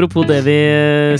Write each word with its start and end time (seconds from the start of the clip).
apropos 0.00 0.24
det 0.28 0.40
vi 0.46 0.56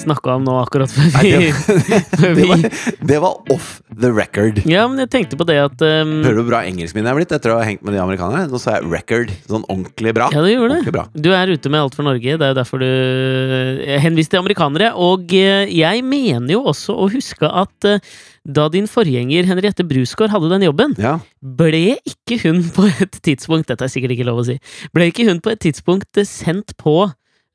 snakka 0.01 0.37
om 0.39 0.45
nå 0.49 0.55
akkurat 0.65 0.91
før 0.95 2.33
vi, 2.35 2.41
Det 2.41 2.47
var, 2.49 2.65
det 3.13 3.19
var 3.23 3.53
off 3.53 3.69
the 4.01 4.11
record. 4.13 4.63
Ja, 4.69 4.87
men 4.89 4.99
jeg 5.05 5.11
tenkte 5.13 5.37
på 5.41 5.45
det 5.49 5.59
at 5.61 5.85
um, 5.85 6.17
Hører 6.25 6.39
du 6.39 6.41
hvor 6.41 6.49
bra 6.55 6.63
engelskminnet 6.69 7.13
er 7.13 7.19
blitt 7.21 7.35
etter 7.37 7.53
å 7.55 7.59
ha 7.61 7.67
hengt 7.69 7.85
med 7.85 7.95
de 7.97 8.01
amerikanerne? 8.03 8.49
Nå 8.51 8.61
sa 8.63 8.79
jeg 8.79 8.89
record. 8.91 9.33
Sånn 9.51 9.67
ordentlig 9.69 10.15
bra. 10.17 10.31
Ja, 10.33 10.41
du 10.45 10.49
gjorde 10.51 10.81
det. 10.81 10.95
bra. 10.95 11.05
Du 11.13 11.31
er 11.37 11.53
ute 11.53 11.73
med 11.73 11.83
Alt 11.85 11.99
for 11.99 12.09
Norge. 12.09 12.39
Det 12.41 12.47
er 12.49 12.55
jo 12.55 12.59
derfor 12.63 12.81
du 12.83 12.89
eh, 12.89 13.99
henviste 14.03 14.35
til 14.37 14.43
amerikanere. 14.45 14.93
Og 14.97 15.33
eh, 15.37 15.69
jeg 15.77 16.05
mener 16.07 16.55
jo 16.57 16.65
også 16.73 16.97
å 16.97 17.09
huske 17.13 17.49
at 17.51 17.89
eh, 17.91 18.01
da 18.49 18.71
din 18.73 18.87
forgjenger 18.89 19.45
Henriette 19.51 19.85
Brusgaard 19.85 20.33
hadde 20.33 20.49
den 20.55 20.65
jobben, 20.71 20.95
Ja. 21.01 21.19
ble 21.45 21.99
ikke 22.09 22.39
hun 22.47 22.63
på 22.73 22.87
et 22.89 23.19
tidspunkt 23.27 23.69
Dette 23.69 23.85
er 23.85 23.93
sikkert 23.93 24.15
ikke 24.17 24.25
lov 24.31 24.41
å 24.41 24.47
si. 24.49 24.57
Ble 24.97 25.11
ikke 25.11 25.27
hun 25.29 25.43
på 25.45 25.53
et 25.53 25.61
tidspunkt 25.69 26.17
eh, 26.21 26.25
sendt 26.29 26.73
på 26.81 27.03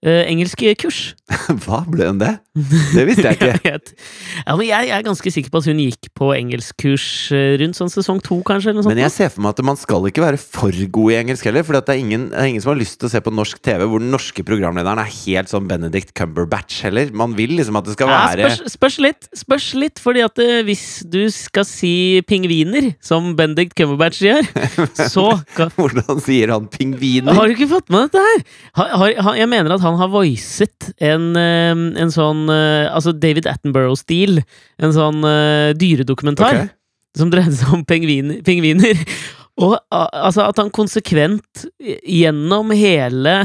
eh, 0.05 0.23
engelske 0.30 0.76
kurs? 0.80 1.00
Hva 1.66 1.82
ble 1.90 2.08
hun 2.12 2.20
det? 2.22 2.36
Det 2.55 3.04
visste 3.09 3.26
jeg 3.32 3.36
ikke. 3.40 3.52
Jeg. 3.66 3.95
Ja, 4.45 4.54
men 4.55 4.68
jeg, 4.68 4.88
jeg 4.88 4.95
er 4.95 5.05
ganske 5.08 5.31
sikker 5.34 5.52
på 5.52 5.59
at 5.64 5.68
hun 5.72 5.81
gikk 5.81 6.09
på 6.16 6.30
engelskkurs 6.38 7.08
eh, 7.36 7.55
rundt 7.59 7.76
sånn 7.80 7.91
sesong 7.91 8.22
to, 8.23 8.38
kanskje? 8.48 8.76
Men 8.86 9.02
jeg 9.02 9.12
ser 9.12 9.31
for 9.34 9.44
meg 9.44 9.55
at 9.58 9.66
man 9.68 9.80
skal 9.81 10.05
ikke 10.08 10.23
være 10.23 10.40
for 10.40 10.72
god 10.72 11.12
i 11.12 11.18
engelsk 11.23 11.50
heller. 11.50 11.66
For 11.68 11.76
det 11.76 11.84
er, 11.95 12.02
ingen, 12.04 12.30
det 12.31 12.40
er 12.40 12.52
ingen 12.54 12.64
som 12.64 12.72
har 12.76 12.80
lyst 12.80 13.00
til 13.02 13.09
å 13.09 13.14
se 13.16 13.22
på 13.26 13.34
norsk 13.34 13.59
TV 13.66 13.84
hvor 13.90 14.04
den 14.04 14.14
norske 14.14 14.45
programlederen 14.48 15.02
er 15.02 15.11
helt 15.11 15.52
sånn 15.52 15.67
Benedict 15.70 16.14
Cumberbatch 16.17 16.83
heller. 16.88 17.09
Man 17.17 17.36
vil 17.38 17.56
liksom 17.58 17.81
at 17.81 17.89
det 17.89 17.98
skal 17.98 18.14
Ja, 18.14 18.22
være 18.31 18.52
spørs, 18.56 18.76
spørs 18.78 19.00
litt, 19.03 19.30
spørs 19.42 19.70
litt, 19.81 20.02
fordi 20.03 20.23
at 20.26 20.39
eh, 20.44 20.61
hvis 20.67 20.86
du 21.11 21.23
skal 21.33 21.66
si 21.67 22.22
pingviner, 22.30 22.92
som 23.03 23.33
Benedict 23.38 23.76
Cumberbatch 23.78 24.22
gjør, 24.26 24.45
så 25.16 25.28
Hvordan 25.76 26.20
sier 26.23 26.52
han 26.53 26.70
pingviner? 26.72 27.36
Har 27.36 27.50
du 27.50 27.56
ikke 27.56 27.67
fått 27.73 27.92
med 27.94 28.08
dette 28.08 28.22
her? 28.23 28.44
Har, 28.80 28.94
har, 29.26 29.38
jeg 29.39 29.50
mener 29.52 29.76
at 29.76 29.83
han 29.83 29.95
har 30.00 30.12
voicet 30.14 30.92
en, 31.04 31.32
eh, 31.40 31.74
en 32.02 32.14
sånn 32.14 32.46
eh, 32.52 32.88
Altså 32.92 33.14
David 33.16 33.48
Attenborough-stil. 33.50 34.42
En 34.82 34.96
sånn 34.96 35.24
eh, 35.28 35.74
dyredokumentar 35.78 36.62
okay. 36.62 36.72
som 37.18 37.34
dreide 37.34 37.56
seg 37.58 37.74
om 37.76 37.84
pengviner. 37.88 38.42
pingviner. 38.46 39.02
Og 39.64 39.78
a- 39.94 40.10
altså 40.28 40.48
at 40.50 40.58
han 40.60 40.72
konsekvent 40.76 41.68
gjennom 41.80 42.73
hele 42.76 43.36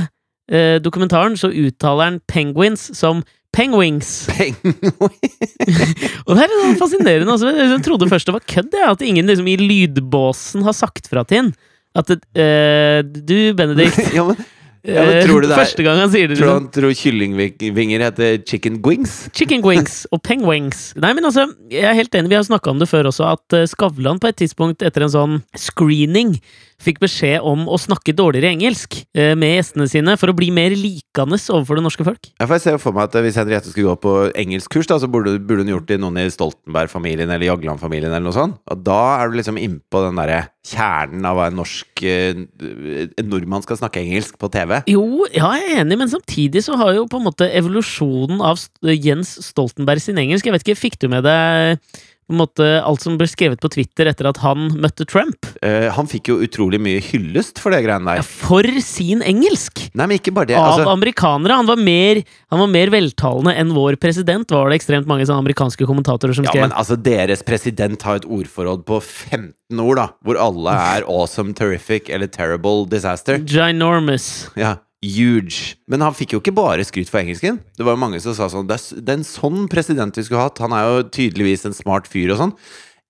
eh, 0.50 0.78
dokumentaren 0.82 1.36
så 1.38 1.52
uttaler 1.52 2.10
han 2.10 2.20
penguins 2.30 2.90
som 2.98 3.22
penguins. 3.54 4.28
Og 6.26 6.36
det 6.36 6.44
er 6.44 6.50
litt 6.50 6.62
sånn 6.62 6.78
fascinerende. 6.80 7.34
Altså. 7.34 7.50
Jeg 7.54 7.82
trodde 7.86 8.10
først 8.10 8.30
det 8.30 8.36
var 8.36 8.46
kødd, 8.54 8.76
jeg, 8.76 8.94
at 8.94 9.04
ingen 9.06 9.30
liksom, 9.30 9.50
i 9.50 9.58
lydbåsen 9.60 10.66
har 10.66 10.76
sagt 10.76 11.10
fra 11.10 11.24
til 11.26 11.44
ham 11.44 11.52
At 11.98 12.12
eh, 12.14 13.00
du, 13.02 13.52
Benedikt 13.58 14.12
ja, 14.16 14.26
men, 14.28 14.38
Ja, 14.86 15.02
eh, 15.04 15.26
tror 15.26 15.42
du 15.42 15.48
det 15.48 15.56
er- 15.56 15.60
Første 15.64 15.84
gang 15.84 15.98
han 16.00 16.10
sier 16.10 16.28
det. 16.28 16.38
tror 16.38 16.46
du 16.46 16.52
Liksom, 16.52 16.62
han 16.62 16.70
tror 16.72 16.94
kyllingvinger 16.96 18.00
heter 18.00 18.38
chicken 18.48 18.80
wings? 18.82 19.28
Chicken 19.34 19.62
wings 19.62 20.06
og 20.12 20.22
pengwings. 20.22 20.94
Nei, 20.96 21.12
men 21.12 21.24
altså, 21.24 21.46
jeg 21.70 21.84
er 21.84 21.94
helt 21.94 22.14
enig, 22.14 22.30
vi 22.32 22.38
har 22.38 22.44
snakka 22.48 22.70
om 22.70 22.78
det 22.80 22.88
før 22.88 23.10
også, 23.12 23.28
at 23.32 23.52
eh, 23.58 23.66
Skavlan 23.68 24.18
på 24.22 24.28
et 24.32 24.36
tidspunkt 24.40 24.82
etter 24.82 25.02
en 25.04 25.12
sånn 25.12 25.42
screening 25.56 26.40
fikk 26.80 27.00
beskjed 27.02 27.44
om 27.46 27.66
å 27.70 27.78
snakke 27.80 28.14
dårligere 28.16 28.52
engelsk 28.54 29.00
eh, 29.16 29.34
med 29.38 29.56
gjestene 29.56 29.88
sine 29.90 30.16
for 30.20 30.32
å 30.32 30.36
bli 30.36 30.50
mer 30.54 30.74
likende 30.76 31.38
overfor 31.40 31.78
det 31.78 31.84
norske 31.84 32.06
folk. 32.06 32.30
Ja, 32.40 32.46
for 32.46 32.56
jeg 32.56 32.64
ser 32.64 32.76
jo 32.76 32.82
for 32.82 32.96
meg 32.96 33.08
at 33.08 33.18
Hvis 33.20 33.38
Henriette 33.40 33.70
skulle 33.70 33.92
gå 33.92 33.98
på 34.00 34.14
engelskkurs, 34.38 34.88
da, 34.90 34.98
så 35.02 35.10
burde, 35.10 35.36
burde 35.44 35.66
hun 35.66 35.74
gjort 35.74 35.88
det 35.90 35.98
i 35.98 36.02
noen 36.02 36.20
i 36.22 36.28
Stoltenberg-familien 36.32 37.30
eller 37.30 37.50
Jagland-familien. 37.50 38.12
eller 38.12 38.28
noe 38.28 38.36
sånt 38.36 38.58
Og 38.70 38.84
da 38.86 39.00
er 39.20 39.30
du 39.30 39.38
liksom 39.38 39.60
innpå 39.60 40.04
den 40.06 40.20
derre 40.20 40.42
kjernen 40.66 41.24
av 41.24 41.38
hva 41.38 41.48
en 41.48 41.56
norsk 41.60 42.02
eh, 42.04 42.42
En 42.44 43.30
nordmann 43.30 43.64
skal 43.64 43.80
snakke 43.80 44.02
engelsk 44.02 44.36
på 44.40 44.50
TV. 44.52 44.80
Jo, 44.90 45.26
ja, 45.32 45.52
jeg 45.56 45.74
er 45.74 45.82
enig, 45.84 46.00
men 46.00 46.12
samtidig 46.12 46.64
så 46.66 46.76
har 46.80 46.94
jo 46.96 47.08
på 47.10 47.20
en 47.20 47.28
måte 47.28 47.48
evolusjonen 47.48 48.42
av 48.44 48.60
Jens 48.92 49.36
Stoltenberg 49.50 50.02
sin 50.02 50.20
engelsk 50.20 50.46
Jeg 50.46 50.56
vet 50.56 50.66
ikke, 50.66 50.80
fikk 50.80 51.00
du 51.00 51.10
med 51.12 51.26
deg 51.26 51.80
på 52.30 52.36
en 52.36 52.40
måte 52.40 52.66
alt 52.86 53.02
som 53.04 53.16
ble 53.20 53.26
skrevet 53.30 53.60
på 53.60 53.70
Twitter 53.74 54.08
etter 54.10 54.28
at 54.30 54.38
han 54.44 54.68
møtte 54.80 55.04
Trump? 55.10 55.48
Eh, 55.66 55.88
han 55.92 56.08
fikk 56.10 56.30
jo 56.30 56.38
utrolig 56.44 56.80
mye 56.82 57.02
hyllest 57.04 57.58
for 57.60 57.74
det 57.74 57.82
greiene 57.84 58.16
Ja, 58.20 58.24
for 58.24 58.66
sin 58.84 59.24
engelsk! 59.26 59.82
Nei, 59.98 60.06
men 60.06 60.20
ikke 60.20 60.34
bare 60.36 60.52
det. 60.52 60.58
Av 60.58 60.70
Altså, 60.70 60.88
amerikanere. 60.92 61.58
Han 61.60 61.68
var, 61.68 61.80
mer, 61.82 62.22
han 62.54 62.62
var 62.62 62.70
mer 62.70 62.92
veltalende 62.94 63.54
enn 63.58 63.74
vår 63.76 63.98
president, 64.00 64.50
var 64.54 64.70
det 64.70 64.78
ekstremt 64.80 65.10
mange 65.10 65.26
amerikanske 65.30 65.86
kommentatorer 65.88 66.36
som 66.36 66.46
skrev. 66.46 66.62
ja, 66.62 66.68
men 66.68 66.76
altså, 66.78 66.96
deres 66.96 67.42
president 67.46 68.02
har 68.06 68.20
et 68.22 68.28
ordforråd 68.28 68.86
på 68.88 69.00
15 69.02 69.80
ord, 69.82 69.98
da. 70.00 70.06
Hvor 70.26 70.38
alle 70.40 70.76
er 70.96 71.06
awesome, 71.10 71.54
terrific 71.58 72.08
eller 72.10 72.30
terrible 72.30 72.86
disaster. 72.90 73.38
Ginormous. 73.44 74.48
Ja, 74.58 74.76
huge. 75.04 75.78
Men 75.90 76.04
han 76.04 76.16
fikk 76.16 76.34
jo 76.34 76.42
ikke 76.42 76.56
bare 76.56 76.84
skryt 76.86 77.10
for 77.12 77.22
engelsken. 77.22 77.60
Det 77.76 77.86
var 77.86 77.96
jo 77.96 78.02
mange 78.02 78.20
som 78.22 78.36
sa 78.36 78.50
sånn 78.52 78.68
Det 78.68 78.76
er, 78.76 79.16
en 79.16 79.26
sånn 79.26 79.66
president 79.72 80.16
vi 80.16 80.26
skulle 80.26 80.44
hatt. 80.44 80.60
Han 80.62 80.76
er 80.76 80.86
jo 80.86 81.02
tydeligvis 81.16 81.66
en 81.68 81.76
smart 81.76 82.08
fyr 82.10 82.34
og 82.34 82.40
sånn. 82.42 82.54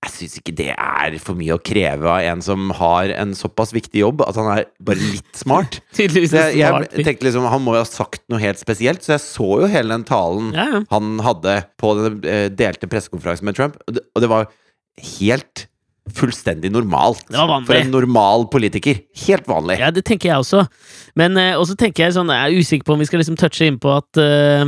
Jeg 0.00 0.12
syns 0.14 0.36
ikke 0.38 0.54
det 0.56 0.70
er 0.72 1.16
for 1.20 1.36
mye 1.36 1.58
å 1.58 1.60
kreve 1.60 2.08
av 2.08 2.24
en 2.24 2.40
som 2.40 2.70
har 2.78 3.10
en 3.12 3.34
såpass 3.36 3.74
viktig 3.76 4.00
jobb, 4.00 4.22
at 4.24 4.38
han 4.40 4.46
er 4.54 4.62
bare 4.80 4.96
litt 4.96 5.36
smart. 5.36 5.82
Tydeligvis 5.98 6.32
jeg, 6.38 6.54
jeg 6.62 7.04
tenkte 7.04 7.26
liksom 7.26 7.44
Han 7.52 7.60
må 7.66 7.74
jo 7.76 7.82
ha 7.82 7.88
sagt 7.88 8.24
noe 8.32 8.40
helt 8.40 8.62
spesielt, 8.62 9.04
så 9.04 9.18
jeg 9.18 9.24
så 9.26 9.50
jo 9.60 9.68
hele 9.68 9.92
den 9.92 10.06
talen 10.08 10.54
Ja, 10.56 10.64
ja. 10.72 10.80
han 10.94 11.20
hadde 11.26 11.58
på 11.80 11.92
den 11.98 12.16
eh, 12.24 12.46
delte 12.48 12.88
pressekonferansen 12.88 13.50
med 13.50 13.58
Trump, 13.60 13.76
og 13.84 13.98
det, 13.98 14.06
og 14.16 14.24
det 14.24 14.32
var 14.32 14.48
helt 15.18 15.66
fullstendig 16.16 16.70
normalt. 16.74 17.22
Det 17.28 17.38
var 17.38 17.48
vanlig. 17.48 17.66
For 17.70 17.78
en 17.80 17.90
normal 17.94 18.46
politiker. 18.52 19.00
Helt 19.26 19.46
vanlig. 19.50 19.78
Ja, 19.82 19.90
det 19.94 20.04
tenker 20.08 20.32
jeg 20.32 20.38
også. 20.42 20.64
Men 21.18 21.36
eh, 21.38 21.54
også 21.58 21.76
tenker 21.78 22.06
jeg 22.08 22.16
sånn, 22.16 22.32
jeg 22.34 22.40
er 22.54 22.58
usikker 22.60 22.86
på 22.88 22.96
om 22.96 23.02
vi 23.02 23.08
skal 23.10 23.22
liksom 23.22 23.38
touche 23.40 23.66
inn 23.68 23.78
på 23.82 23.92
at, 23.98 24.20
eh, 24.20 24.64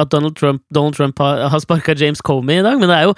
at 0.00 0.10
Donald 0.12 0.36
Trump, 0.36 0.62
Donald 0.74 0.96
Trump 0.98 1.18
har, 1.22 1.44
har 1.52 1.62
sparka 1.62 1.94
James 1.96 2.20
Comey 2.24 2.58
i 2.60 2.64
dag, 2.66 2.78
men 2.82 2.90
det 2.90 2.96
er 2.98 3.06
jo 3.08 3.14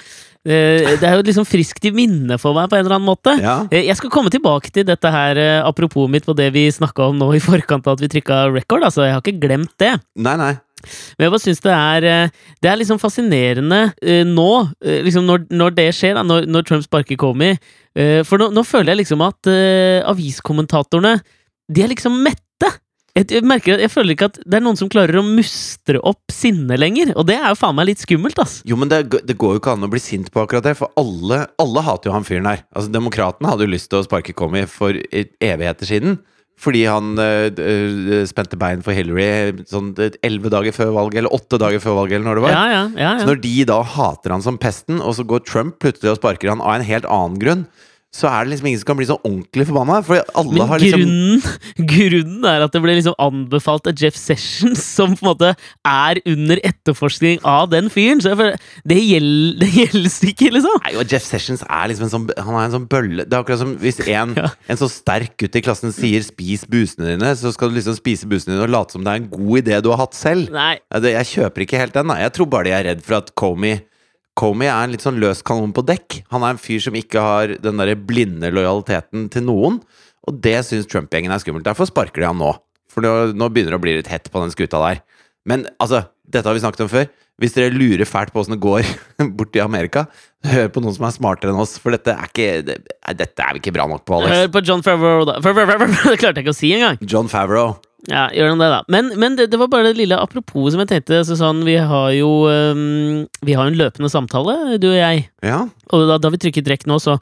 eh, 0.47 0.93
det 1.00 1.09
er 1.09 1.17
jo 1.17 1.25
liksom 1.27 1.47
friskt 1.49 1.89
i 1.89 1.94
minne 1.97 2.37
for 2.39 2.55
meg 2.55 2.69
på 2.71 2.77
en 2.78 2.84
eller 2.84 2.99
annen 2.99 3.09
måte. 3.09 3.33
Ja. 3.43 3.56
Eh, 3.71 3.87
Jeg 3.88 3.97
skal 3.99 4.12
komme 4.15 4.31
tilbake 4.31 4.71
til 4.71 4.84
dette 4.87 5.11
her, 5.11 5.41
eh, 5.41 5.62
apropos 5.67 6.06
mitt 6.12 6.28
på 6.28 6.37
det 6.37 6.53
vi 6.55 6.69
snakka 6.71 7.09
om 7.11 7.19
nå 7.19 7.33
i 7.34 7.41
forkant 7.43 7.88
av 7.88 7.97
at 7.97 8.05
vi 8.05 8.12
trykka 8.19 8.44
record. 8.55 8.84
Altså, 8.87 9.06
jeg 9.09 9.17
har 9.17 9.25
ikke 9.25 9.41
glemt 9.49 9.73
det. 9.83 9.97
Nei, 10.15 10.37
nei. 10.38 10.53
Men 11.16 11.25
jeg 11.26 11.32
bare 11.32 11.42
syns 11.42 11.62
det 11.64 11.72
er 11.72 12.04
eh, 12.06 12.34
Det 12.62 12.69
er 12.70 12.78
liksom 12.78 13.00
fascinerende 13.00 13.78
eh, 14.03 14.25
nå, 14.28 14.48
eh, 14.84 15.00
liksom 15.06 15.25
når, 15.26 15.47
når 15.50 15.76
det 15.78 15.87
skjer, 15.97 16.19
da, 16.19 16.25
når, 16.26 16.47
når 16.53 16.66
Trump 16.69 16.84
sparker 16.87 17.19
Comey. 17.20 17.56
For 18.28 18.37
nå, 18.37 18.50
nå 18.53 18.60
føler 18.69 18.92
jeg 18.92 18.98
liksom 19.00 19.22
at 19.25 19.48
aviskommentatorene 20.10 21.14
De 21.72 21.81
er 21.81 21.88
liksom 21.88 22.19
mette. 22.20 22.42
Jeg, 23.16 23.31
jeg 23.32 23.47
merker 23.48 23.78
at 23.78 23.81
jeg 23.87 23.88
føler 23.88 24.12
ikke 24.12 24.28
at 24.28 24.37
det 24.44 24.59
er 24.59 24.64
noen 24.66 24.76
som 24.76 24.91
klarer 24.92 25.16
å 25.16 25.25
mustre 25.25 25.97
opp 26.04 26.28
sinnet 26.34 26.76
lenger. 26.82 27.14
Og 27.16 27.25
det 27.31 27.38
er 27.38 27.48
jo 27.48 27.56
faen 27.56 27.78
meg 27.78 27.88
litt 27.88 28.03
skummelt, 28.04 28.37
ass. 28.43 28.58
Jo, 28.69 28.76
men 28.76 28.93
det, 28.93 28.98
det 29.25 29.38
går 29.41 29.56
jo 29.56 29.62
ikke 29.62 29.72
an 29.78 29.87
å 29.88 29.91
bli 29.93 30.03
sint 30.04 30.28
på 30.34 30.43
akkurat 30.44 30.66
det, 30.69 30.75
for 30.76 30.93
alle, 31.00 31.47
alle 31.62 31.84
hater 31.87 32.10
jo 32.10 32.16
han 32.19 32.28
fyren 32.28 32.50
her. 32.50 32.66
Altså, 32.76 32.93
Demokratene 32.93 33.48
hadde 33.48 33.64
jo 33.64 33.72
lyst 33.72 33.88
til 33.88 34.03
å 34.03 34.04
sparke 34.04 34.37
Comey 34.37 34.69
for 34.69 34.93
e- 34.93 35.31
evigheter 35.41 35.88
siden. 35.88 36.19
Fordi 36.56 36.87
han 36.89 37.19
øh, 37.21 38.22
spente 38.28 38.56
bein 38.56 38.81
for 38.84 38.97
Hillary 38.97 39.65
sånn 39.69 39.91
elleve 40.25 40.49
dager 40.55 40.72
før 40.72 40.94
valget, 40.97 41.21
eller 41.21 41.34
åtte 41.37 41.59
dager 41.61 41.83
før 41.84 41.99
valget, 41.99 42.17
eller 42.17 42.31
når 42.31 42.39
det 42.41 42.44
var. 42.47 42.55
Ja, 42.55 42.62
ja, 42.72 42.84
ja, 42.97 43.11
Så 43.21 43.28
når 43.28 43.43
de 43.43 43.56
da 43.69 43.77
hater 43.97 44.33
han 44.33 44.44
som 44.47 44.56
pesten, 44.61 45.03
og 45.05 45.19
så 45.19 45.27
går 45.28 45.44
Trump 45.44 45.77
plutselig 45.84 46.15
og 46.15 46.22
sparker 46.22 46.55
han 46.55 46.65
av 46.65 46.78
en 46.78 46.87
helt 46.89 47.09
annen 47.12 47.37
grunn, 47.43 47.67
så 48.16 48.31
er 48.31 48.47
det 48.47 48.54
liksom 48.54 48.69
ingen 48.71 48.81
som 48.81 48.88
kan 48.88 48.97
bli 48.97 49.06
så 49.10 49.19
ordentlig 49.21 49.66
forbanna. 49.69 49.99
For 50.06 50.22
alle 50.41 50.56
Men 50.56 50.71
har 50.71 50.81
liksom 50.81 51.03
grunnen, 51.03 51.43
grunnen 51.93 52.46
er 52.49 52.64
at 52.64 52.73
det 52.73 52.81
ble 52.85 52.94
liksom 52.96 53.17
anbefalt 53.20 53.91
av 53.91 54.00
Jeff 54.00 54.17
Sessions, 54.17 54.81
som 54.96 55.12
på 55.17 55.26
en 55.26 55.31
måte 55.35 55.50
er 55.85 56.20
under 56.32 56.61
etterforskning 56.64 57.43
av 57.44 57.69
den 57.75 57.91
fyren. 57.93 58.23
Så 58.25 58.32
føler, 58.38 58.56
det 58.88 58.99
gjelder 59.02 59.61
det 59.67 59.70
gjelder 59.75 60.31
ikke, 60.32 60.50
liksom. 60.56 60.79
Nei, 60.87 60.94
og 61.00 61.12
Jeff 61.12 61.26
Sessions 61.29 61.64
er 61.67 61.91
liksom 61.91 62.06
en 62.08 62.12
sånn 62.14 62.26
Han 62.46 62.56
er 62.56 62.67
en 62.67 62.75
sånn 62.75 62.87
bølle 62.91 63.25
Det 63.26 63.35
er 63.35 63.43
akkurat 63.44 63.61
som 63.61 63.75
hvis 63.82 64.00
en, 64.06 64.35
Ja. 64.38 64.50
en 64.70 64.81
så 64.81 64.88
sterk 64.91 65.35
gutt 65.41 65.56
i 65.58 65.62
klassen 65.64 65.93
sier 65.94 66.23
'spis 66.25 66.64
busene 66.69 67.12
dine', 67.12 67.35
så 67.37 67.52
skal 67.55 67.70
du 67.70 67.76
liksom 67.79 67.96
spise 67.99 68.29
busene 68.29 68.55
dine 68.56 68.64
og 68.67 68.73
late 68.73 68.96
som 68.96 69.05
det 69.05 69.12
er 69.12 69.20
en 69.23 69.29
god 69.31 69.61
idé 69.62 69.82
du 69.82 69.91
har 69.93 70.00
hatt 70.05 70.14
selv. 70.17 70.50
Nei. 70.55 70.79
Jeg 70.93 71.26
kjøper 71.35 71.64
ikke 71.67 71.79
helt 71.81 71.94
den. 71.96 72.08
Da. 72.08 72.17
Jeg 72.25 72.32
tror 72.37 72.49
bare 72.50 72.64
de 72.64 72.75
er 72.76 72.85
redd 72.91 73.02
for 73.05 73.19
at 73.20 73.35
Comey 73.38 73.81
Comey 74.37 74.69
er 74.69 74.85
en 74.85 74.93
litt 74.93 75.05
sånn 75.05 75.21
løs 75.21 75.41
kanon 75.47 75.73
på 75.77 75.85
dekk. 75.88 76.19
Han 76.35 76.44
er 76.44 76.55
en 76.55 76.61
fyr 76.61 76.83
som 76.85 76.97
ikke 76.99 77.23
har 77.25 77.55
den 77.65 77.81
der 77.81 77.94
blinde 77.97 78.50
lojaliteten 78.53 79.31
til 79.33 79.47
noen. 79.49 79.79
Og 80.29 80.41
det 80.44 80.59
syns 80.67 80.88
Trump-gjengen 80.91 81.33
er 81.33 81.41
skummelt. 81.41 81.65
Derfor 81.65 81.88
sparker 81.88 82.21
de 82.21 82.29
han 82.29 82.41
nå. 82.41 82.50
For 82.93 83.05
nå, 83.05 83.12
nå 83.37 83.49
begynner 83.53 83.73
det 83.75 83.81
å 83.81 83.85
bli 83.85 83.94
litt 83.97 84.11
hett 84.12 84.29
på 84.33 84.43
den 84.43 84.53
skuta 84.53 84.81
der. 84.83 85.00
Men 85.49 85.65
altså, 85.81 86.03
dette 86.29 86.49
har 86.49 86.56
vi 86.56 86.62
snakket 86.65 86.85
om 86.85 86.93
før. 86.93 87.09
Hvis 87.41 87.53
dere 87.53 87.73
lurer 87.73 88.09
fælt 88.09 88.33
på 88.33 88.41
åssen 88.41 88.55
det 88.56 88.62
går 88.65 88.87
borti 89.38 89.61
Amerika, 89.61 90.06
hør 90.49 90.71
på 90.73 90.81
noen 90.85 90.94
som 90.97 91.05
er 91.09 91.17
smartere 91.17 91.53
enn 91.53 91.61
oss. 91.61 91.77
For 91.81 91.93
dette 91.97 92.12
er 92.12 92.31
ikke 92.31 92.49
det, 92.65 92.79
Dette 93.21 93.44
er 93.44 93.56
vi 93.56 93.62
ikke 93.65 93.75
bra 93.77 93.89
nok 93.89 94.05
på, 94.09 94.19
Alex. 94.21 94.32
Hør 94.37 94.55
på 94.56 94.65
John 94.69 94.85
Favreau, 94.85 95.27
da. 95.29 95.39
Favreau, 95.44 95.69
Favreau, 95.69 95.93
Favreau. 95.93 96.12
Det 96.17 96.21
klarte 96.23 96.41
jeg 96.43 96.49
ikke 96.49 96.56
å 96.56 96.61
si 96.61 96.73
engang. 96.77 97.00
John 97.05 97.29
Favreau. 97.32 97.77
Ja, 98.06 98.26
gjør 98.31 98.52
de 98.52 98.60
det, 98.60 98.69
da. 98.70 98.81
Men, 98.93 99.08
men 99.19 99.34
det, 99.38 99.48
det 99.50 99.58
var 99.58 99.70
bare 99.72 99.88
det 99.88 99.96
lille 99.98 100.19
apropos 100.20 100.69
som 100.72 100.82
jeg 100.82 100.90
tenkte. 100.90 101.22
Sånn, 101.26 101.64
vi 101.66 101.75
har 101.81 102.10
jo 102.14 102.28
um, 102.46 103.25
Vi 103.46 103.56
har 103.56 103.66
en 103.66 103.78
løpende 103.78 104.10
samtale, 104.12 104.76
du 104.82 104.90
og 104.93 104.98
jeg. 104.98 105.25
Ja. 105.43 105.64
Og 105.90 106.04
da, 106.10 106.19
da 106.22 106.31
vi 106.31 106.40
trykket 106.44 106.70
rekk 106.70 106.87
nå, 106.90 107.00
så 107.02 107.16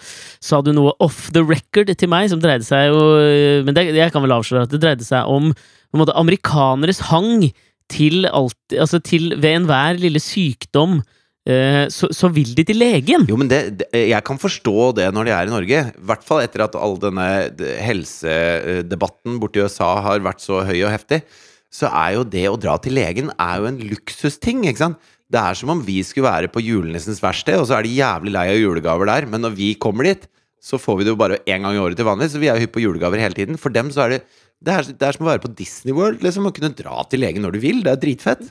sa 0.44 0.60
du 0.64 0.72
noe 0.76 0.92
off 1.04 1.30
the 1.36 1.44
record 1.46 1.92
til 1.94 2.10
meg, 2.12 2.28
som 2.32 2.42
dreide 2.42 2.66
seg 2.66 2.90
jo 2.90 3.00
øh, 3.20 3.62
Men 3.64 3.76
det, 3.76 3.86
jeg 3.96 4.12
kan 4.12 4.24
vel 4.24 4.36
avsløre 4.36 4.66
at 4.66 4.74
det 4.74 4.82
dreide 4.82 5.06
seg 5.06 5.30
om 5.30 5.52
på 5.54 5.96
en 5.96 6.02
måte, 6.02 6.16
amerikaneres 6.18 7.04
hang 7.12 7.46
til 7.92 8.26
alt 8.26 8.74
Altså 8.74 8.98
til 9.04 9.36
ved 9.38 9.60
enhver 9.60 10.00
lille 10.02 10.20
sykdom 10.22 11.02
så, 11.44 12.08
så 12.16 12.28
vil 12.32 12.54
de 12.56 12.64
til 12.64 12.78
legen. 12.80 13.26
Jo, 13.28 13.36
men 13.36 13.50
det, 13.50 13.58
det, 13.82 13.88
jeg 14.08 14.24
kan 14.24 14.38
forstå 14.40 14.92
det 14.96 15.10
når 15.12 15.26
de 15.28 15.32
er 15.36 15.50
i 15.50 15.52
Norge. 15.52 15.80
I 15.92 16.06
hvert 16.08 16.24
fall 16.24 16.40
etter 16.44 16.64
at 16.64 16.76
all 16.80 16.96
denne 17.02 17.26
d- 17.52 17.74
helsedebatten 17.84 19.36
borti 19.42 19.60
USA 19.64 19.90
har 20.06 20.22
vært 20.24 20.40
så 20.44 20.62
høy 20.64 20.78
og 20.86 20.92
heftig. 20.94 21.20
Så 21.74 21.90
er 21.90 22.14
jo 22.16 22.24
det 22.24 22.46
å 22.48 22.56
dra 22.60 22.76
til 22.80 22.94
legen 22.96 23.32
er 23.34 23.58
jo 23.60 23.68
en 23.68 23.80
luksusting, 23.90 24.62
ikke 24.70 24.84
sant? 24.86 25.10
Det 25.32 25.40
er 25.40 25.56
som 25.58 25.72
om 25.72 25.80
vi 25.82 25.98
skulle 26.06 26.28
være 26.30 26.50
på 26.52 26.62
julenissens 26.62 27.20
verksted, 27.24 27.56
og 27.58 27.66
så 27.66 27.78
er 27.78 27.86
de 27.86 27.96
jævlig 27.96 28.32
lei 28.36 28.46
av 28.52 28.60
julegaver 28.60 29.08
der. 29.10 29.26
Men 29.32 29.42
når 29.42 29.56
vi 29.58 29.72
kommer 29.80 30.06
dit, 30.06 30.28
så 30.64 30.78
får 30.80 31.00
vi 31.00 31.04
det 31.06 31.12
jo 31.12 31.18
bare 31.20 31.40
én 31.44 31.64
gang 31.64 31.74
i 31.76 31.80
året 31.82 31.98
til 31.98 32.06
vanlig. 32.08 32.30
Så 32.32 32.40
vi 32.40 32.48
er 32.48 32.56
jo 32.56 32.64
hypp 32.64 32.74
på 32.76 32.84
julegaver 32.84 33.20
hele 33.20 33.36
tiden. 33.36 33.58
For 33.60 33.74
dem 33.74 33.90
så 33.92 34.04
er 34.06 34.14
det 34.14 34.20
det 34.64 34.72
er, 34.74 34.88
det 34.96 35.06
er 35.06 35.16
som 35.16 35.26
å 35.26 35.28
være 35.28 35.42
på 35.44 35.52
Disney 35.58 35.94
World. 35.96 36.22
Liksom, 36.24 36.48
å 36.48 36.54
kunne 36.54 36.72
dra 36.76 37.04
til 37.10 37.20
legen 37.24 37.44
når 37.44 37.56
du 37.56 37.60
vil. 37.62 37.82
Det 37.84 37.92
er 37.92 38.00
dritfett. 38.00 38.42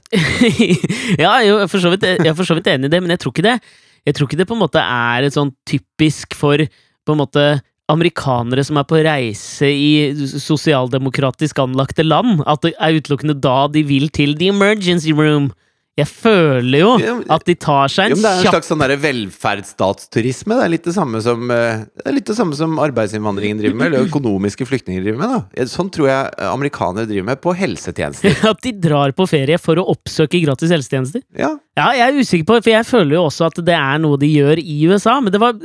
ja, 1.23 1.33
jeg 1.41 1.57
er 1.57 1.71
for 1.71 1.81
så 1.81 1.93
vidt, 1.93 2.05
vidt 2.05 2.71
enig 2.75 2.89
i 2.89 2.93
det, 2.93 3.01
men 3.03 3.15
jeg 3.15 3.23
tror 3.23 3.35
ikke 3.35 3.47
det 3.47 3.57
Jeg 4.03 4.15
tror 4.17 4.27
ikke 4.27 4.37
det 4.41 4.47
på 4.49 4.55
en 4.57 4.63
måte 4.65 4.81
er 4.83 5.23
et 5.23 5.35
sånn 5.35 5.53
typisk 5.69 6.35
for 6.35 6.59
på 6.59 7.15
en 7.15 7.21
måte 7.21 7.43
amerikanere 7.91 8.63
som 8.63 8.79
er 8.79 8.85
på 8.87 8.99
reise 9.03 9.67
i 9.67 10.11
sosialdemokratisk 10.39 11.59
anlagte 11.63 12.05
land, 12.05 12.41
at 12.47 12.63
det 12.63 12.73
er 12.79 12.99
utelukkende 12.99 13.35
da 13.43 13.67
de 13.71 13.83
vil 13.87 14.09
til 14.15 14.37
the 14.39 14.49
emergency 14.51 15.11
room. 15.15 15.51
Jeg 15.93 16.09
føler 16.09 16.79
jo 16.79 16.91
at 17.29 17.43
de 17.45 17.53
tar 17.53 17.91
seg 17.93 18.09
en 18.09 18.17
men 18.17 18.23
det 18.23 18.29
er 18.31 18.39
en 18.39 18.45
kjapp 18.47 18.55
slags 18.55 18.69
sånn 18.71 18.81
velferdsstatsturisme. 19.03 20.55
Det 20.57 20.63
er 20.65 20.71
litt 20.73 20.87
det 20.87 20.93
samme 20.95 21.19
som 21.21 21.51
eh, 21.53 21.83
Det 21.99 22.13
litt 22.15 22.29
det 22.31 22.37
samme 22.37 22.57
som 22.57 22.79
arbeidsinnvandringen 22.81 23.59
driver 23.61 23.77
med, 23.77 23.91
eller 23.91 24.07
økonomiske 24.07 24.65
flyktninger 24.65 25.05
driver 25.05 25.21
med. 25.21 25.35
da 25.53 25.67
Sånn 25.69 25.91
tror 25.93 26.09
jeg 26.09 26.31
eh, 26.33 26.49
amerikanere 26.49 27.05
driver 27.09 27.27
med 27.29 27.43
på 27.43 27.53
helsetjenester. 27.59 28.39
At 28.51 28.63
de 28.65 28.73
drar 28.81 29.13
på 29.13 29.27
ferie 29.29 29.59
for 29.61 29.77
å 29.77 29.85
oppsøke 29.93 30.41
gratis 30.41 30.73
helsetjenester. 30.73 31.21
Ja, 31.37 31.53
Ja, 31.77 31.91
jeg 31.97 32.05
er 32.07 32.17
usikker 32.21 32.49
på, 32.49 32.57
for 32.61 32.73
jeg 32.73 32.85
føler 32.89 33.15
jo 33.17 33.27
også 33.27 33.47
at 33.47 33.61
det 33.65 33.73
er 33.73 34.01
noe 34.01 34.17
de 34.21 34.27
gjør 34.29 34.59
i 34.61 34.75
USA. 34.89 35.15
Men, 35.25 35.33
det 35.33 35.39
var, 35.41 35.55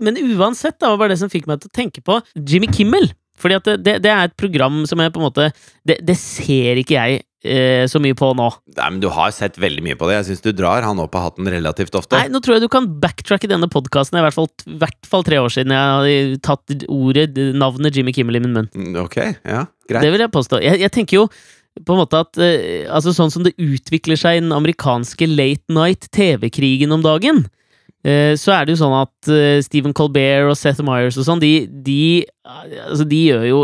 men 0.00 0.20
uansett, 0.36 0.78
da, 0.80 0.94
var 0.96 1.12
det 1.12 1.18
som 1.20 1.32
fikk 1.32 1.48
meg 1.50 1.60
til 1.60 1.68
å 1.68 1.76
tenke 1.76 2.04
på 2.04 2.16
Jimmy 2.36 2.68
Kimmel. 2.72 3.10
Fordi 3.40 3.56
at 3.56 3.68
det, 3.80 3.98
det 4.04 4.12
er 4.12 4.28
et 4.28 4.36
program 4.40 4.82
som 4.88 5.00
jeg 5.00 5.12
på 5.14 5.20
en 5.20 5.24
måte 5.30 5.46
Det, 5.88 5.96
det 6.04 6.16
ser 6.20 6.80
ikke 6.80 6.98
jeg 6.98 7.22
eh, 7.44 7.84
så 7.90 8.00
mye 8.02 8.16
på 8.18 8.30
nå. 8.36 8.48
Nei, 8.76 8.88
men 8.90 9.00
Du 9.02 9.08
har 9.12 9.30
sett 9.36 9.56
veldig 9.60 9.84
mye 9.86 9.98
på 10.00 10.08
det. 10.08 10.18
Jeg 10.20 10.28
syns 10.30 10.44
du 10.44 10.50
drar 10.56 10.82
han 10.86 10.98
opp 11.02 11.14
av 11.18 11.28
hatten 11.30 11.48
relativt 11.50 11.94
ofte. 11.98 12.18
Nei, 12.18 12.28
nå 12.32 12.40
tror 12.44 12.58
jeg 12.58 12.66
du 12.66 12.70
kan 12.72 12.88
backtracke 13.02 13.48
denne 13.50 13.68
podkasten. 13.72 14.18
I 14.20 14.24
hvert 14.26 14.36
fall, 14.36 14.50
hvert 14.80 15.08
fall 15.08 15.24
tre 15.26 15.40
år 15.42 15.52
siden 15.54 15.72
jeg 15.76 15.94
hadde 16.00 16.42
tatt 16.46 16.84
ordet, 16.88 17.30
navnet 17.56 17.96
Jimmy 17.96 18.12
Kimmel 18.16 18.40
i 18.40 18.44
min 18.44 18.56
munn. 18.58 18.70
Mm, 18.74 18.96
Ok, 19.04 19.16
ja, 19.44 19.64
greit. 19.88 20.02
Det 20.04 20.12
vil 20.12 20.24
jeg 20.26 20.34
påstå. 20.34 20.60
Jeg, 20.64 20.80
jeg 20.84 20.92
tenker 20.96 21.22
jo 21.22 21.28
på 21.86 21.94
en 21.94 22.00
måte 22.02 22.18
at 22.18 22.36
eh, 22.42 22.84
altså 22.90 23.12
Sånn 23.14 23.30
som 23.30 23.44
det 23.46 23.52
utvikler 23.62 24.18
seg 24.18 24.36
i 24.36 24.42
den 24.42 24.52
amerikanske 24.52 25.28
late 25.30 25.70
night 25.72 26.08
TV-krigen 26.12 26.92
om 26.92 27.04
dagen, 27.04 27.44
så 28.40 28.54
er 28.56 28.64
det 28.64 28.72
jo 28.76 28.80
sånn 28.80 28.94
at 28.96 29.28
eh, 29.28 29.58
Stephen 29.60 29.92
Colbert 29.92 30.48
og 30.48 30.56
Seth 30.56 30.80
Meyers 30.86 31.18
og 31.20 31.26
sånn, 31.26 31.40
de, 31.42 31.66
de, 31.84 32.24
altså 32.86 33.04
de 33.10 33.18
gjør 33.28 33.44
jo 33.48 33.58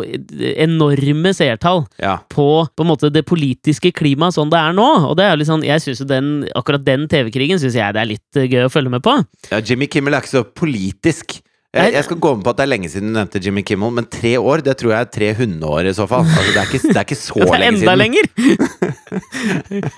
enorme 0.61 1.33
seertall 1.37 1.85
Ja. 2.03 2.19
på 2.29 2.47
på 2.77 2.85
en 2.85 2.91
måte 2.91 3.11
det 3.13 3.25
politiske 3.29 3.93
klimaet 3.97 4.37
sånn 4.37 4.51
det 4.53 4.61
er 4.61 4.77
nå. 4.77 4.87
Og 5.09 5.17
det 5.17 5.25
er 5.25 5.33
jo 5.35 5.41
litt 5.41 5.49
sånn, 5.51 5.65
jeg 5.67 5.81
synes 5.85 6.03
jo 6.05 6.09
den, 6.11 6.31
akkurat 6.59 6.85
den 6.85 7.09
TV-krigen 7.09 7.61
syns 7.63 7.79
jeg 7.79 7.97
det 7.97 8.03
er 8.03 8.11
litt 8.13 8.37
eh, 8.41 8.49
gøy 8.51 8.67
å 8.67 8.73
følge 8.73 8.93
med 8.93 9.03
på. 9.07 9.17
ja, 9.51 9.61
Jimmy 9.65 9.89
Kimmel 9.89 10.15
er 10.17 10.25
ikke 10.25 10.35
så 10.37 10.45
politisk. 10.45 11.39
Jeg, 11.77 11.93
jeg 11.97 12.05
skal 12.07 12.19
gå 12.25 12.31
med 12.37 12.45
på 12.47 12.53
at 12.53 12.59
det 12.61 12.65
er 12.67 12.71
lenge 12.73 12.89
siden 12.93 13.11
du 13.11 13.15
nevnte 13.19 13.41
Jimmy 13.45 13.63
Kimmel, 13.69 13.93
men 13.99 14.07
tre 14.11 14.33
år 14.41 14.63
det 14.67 14.75
tror 14.81 14.93
jeg 14.95 15.05
er 15.07 15.11
tre 15.17 15.29
hundeår 15.39 15.91
i 15.91 15.95
så 15.97 16.07
fall. 16.11 16.25
Altså, 16.27 16.53
det, 16.55 16.63
er 16.63 16.71
ikke, 16.71 16.81
det 16.89 16.97
er 16.97 17.07
ikke 17.07 17.19
så 17.21 17.41
Det 17.43 17.49
er 17.53 17.67
enda 17.69 17.81
siden. 17.83 17.99
lenger! 18.03 18.31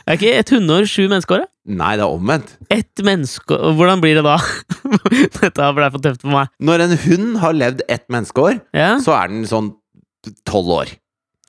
er 0.07 0.19
ikke 0.19 0.33
et 0.41 0.53
hundeår 0.55 0.89
sju 0.91 1.05
menneskeår? 1.11 1.45
Nei, 1.79 1.91
det 2.01 2.05
er 2.07 2.15
omvendt. 2.15 2.55
Ett 2.73 3.03
menneske 3.05 3.59
Hvordan 3.77 4.01
blir 4.05 4.19
det 4.19 4.25
da? 4.27 4.37
Dette 5.41 5.69
ble 5.77 5.91
for 5.95 6.05
tøft 6.05 6.25
for 6.25 6.33
meg. 6.33 6.53
Når 6.65 6.87
en 6.87 6.97
hund 7.05 7.37
har 7.43 7.57
levd 7.57 7.85
ett 7.89 8.07
menneskeår, 8.13 8.61
Ja. 8.77 8.95
så 9.05 9.15
er 9.19 9.33
den 9.35 9.45
sånn 9.49 9.73
tolv 10.49 10.73
år. 10.83 10.95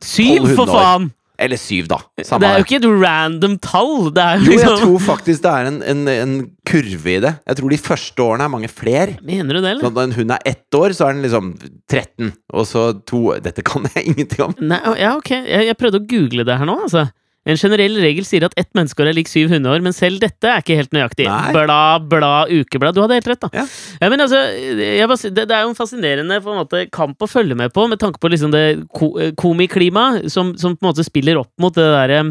Syv, 0.03 0.45
for 0.55 0.69
faen! 0.69 1.09
Eller 1.39 1.59
syv, 1.59 1.87
da. 1.87 1.97
Det 2.19 2.25
er 2.35 2.57
jo 2.59 2.65
ikke 2.65 2.79
et 2.81 2.87
random 2.99 3.55
tall. 3.63 4.09
Det 4.15 4.23
er 4.23 4.41
jo 4.41 4.49
jeg 4.49 4.57
liksom 4.57 4.79
tror 4.81 5.03
faktisk 5.05 5.43
det 5.45 5.51
er 5.53 5.69
en, 5.69 5.77
en, 5.93 6.01
en 6.11 6.33
kurve 6.67 7.13
i 7.13 7.19
det. 7.23 7.31
Jeg 7.47 7.59
tror 7.59 7.73
de 7.73 7.79
første 7.79 8.25
årene 8.25 8.47
er 8.49 8.51
mange 8.51 8.69
flere. 8.71 9.15
Mener 9.25 9.55
du 9.59 9.63
det, 9.63 9.77
Så 9.79 9.91
når 9.95 10.09
en 10.09 10.17
hund 10.17 10.33
er 10.35 10.43
ett 10.51 10.75
år, 10.75 10.95
så 10.97 11.07
er 11.07 11.15
den 11.15 11.23
liksom 11.23 11.53
13. 11.89 12.33
Og 12.53 12.67
så 12.67 12.83
to 13.07 13.21
Dette 13.45 13.63
kan 13.63 13.87
jeg 13.95 14.05
ingenting 14.11 14.43
om. 14.49 14.57
Nei, 14.59 14.81
ja, 14.99 15.15
ok. 15.15 15.31
Jeg, 15.37 15.69
jeg 15.71 15.79
prøvde 15.79 16.03
å 16.03 16.07
google 16.11 16.45
det 16.47 16.59
her 16.59 16.67
nå, 16.67 16.75
altså. 16.89 17.07
En 17.47 17.57
generell 17.57 17.95
regel 18.03 18.25
sier 18.27 18.43
at 18.45 18.55
ett 18.59 18.69
menneskeår 18.75 19.09
er 19.09 19.15
lik 19.15 19.29
syv 19.31 19.53
hundeår, 19.53 19.79
men 19.85 19.95
selv 19.95 20.19
dette 20.21 20.49
er 20.49 20.59
ikke 20.59 20.75
helt 20.75 20.91
nøyaktig. 20.95 21.27
Nei. 21.29 21.53
Bla, 21.55 21.97
bla, 22.11 22.33
ukeblad. 22.51 22.97
Du 22.97 23.01
hadde 23.03 23.15
helt 23.15 23.29
rett, 23.31 23.41
da. 23.45 23.49
Ja. 23.55 23.63
Ja, 24.03 24.09
men 24.11 24.25
altså, 24.25 24.41
jeg 24.83 25.07
bare, 25.09 25.31
det, 25.31 25.47
det 25.49 25.55
er 25.55 25.63
jo 25.63 25.71
en 25.71 25.79
fascinerende 25.79 26.41
på 26.43 26.51
en 26.53 26.61
måte, 26.61 26.83
kamp 26.93 27.23
å 27.23 27.29
følge 27.31 27.57
med 27.57 27.73
på, 27.75 27.87
med 27.89 28.01
tanke 28.01 28.21
på 28.21 28.31
liksom 28.33 28.51
det 28.53 28.65
ko 28.95 29.13
komiklimaet 29.39 30.27
som, 30.33 30.51
som 30.59 30.75
på 30.75 30.83
en 30.83 30.91
måte 30.91 31.07
spiller 31.07 31.39
opp 31.41 31.51
mot 31.61 31.75
det 31.75 31.87
derre 31.87 32.21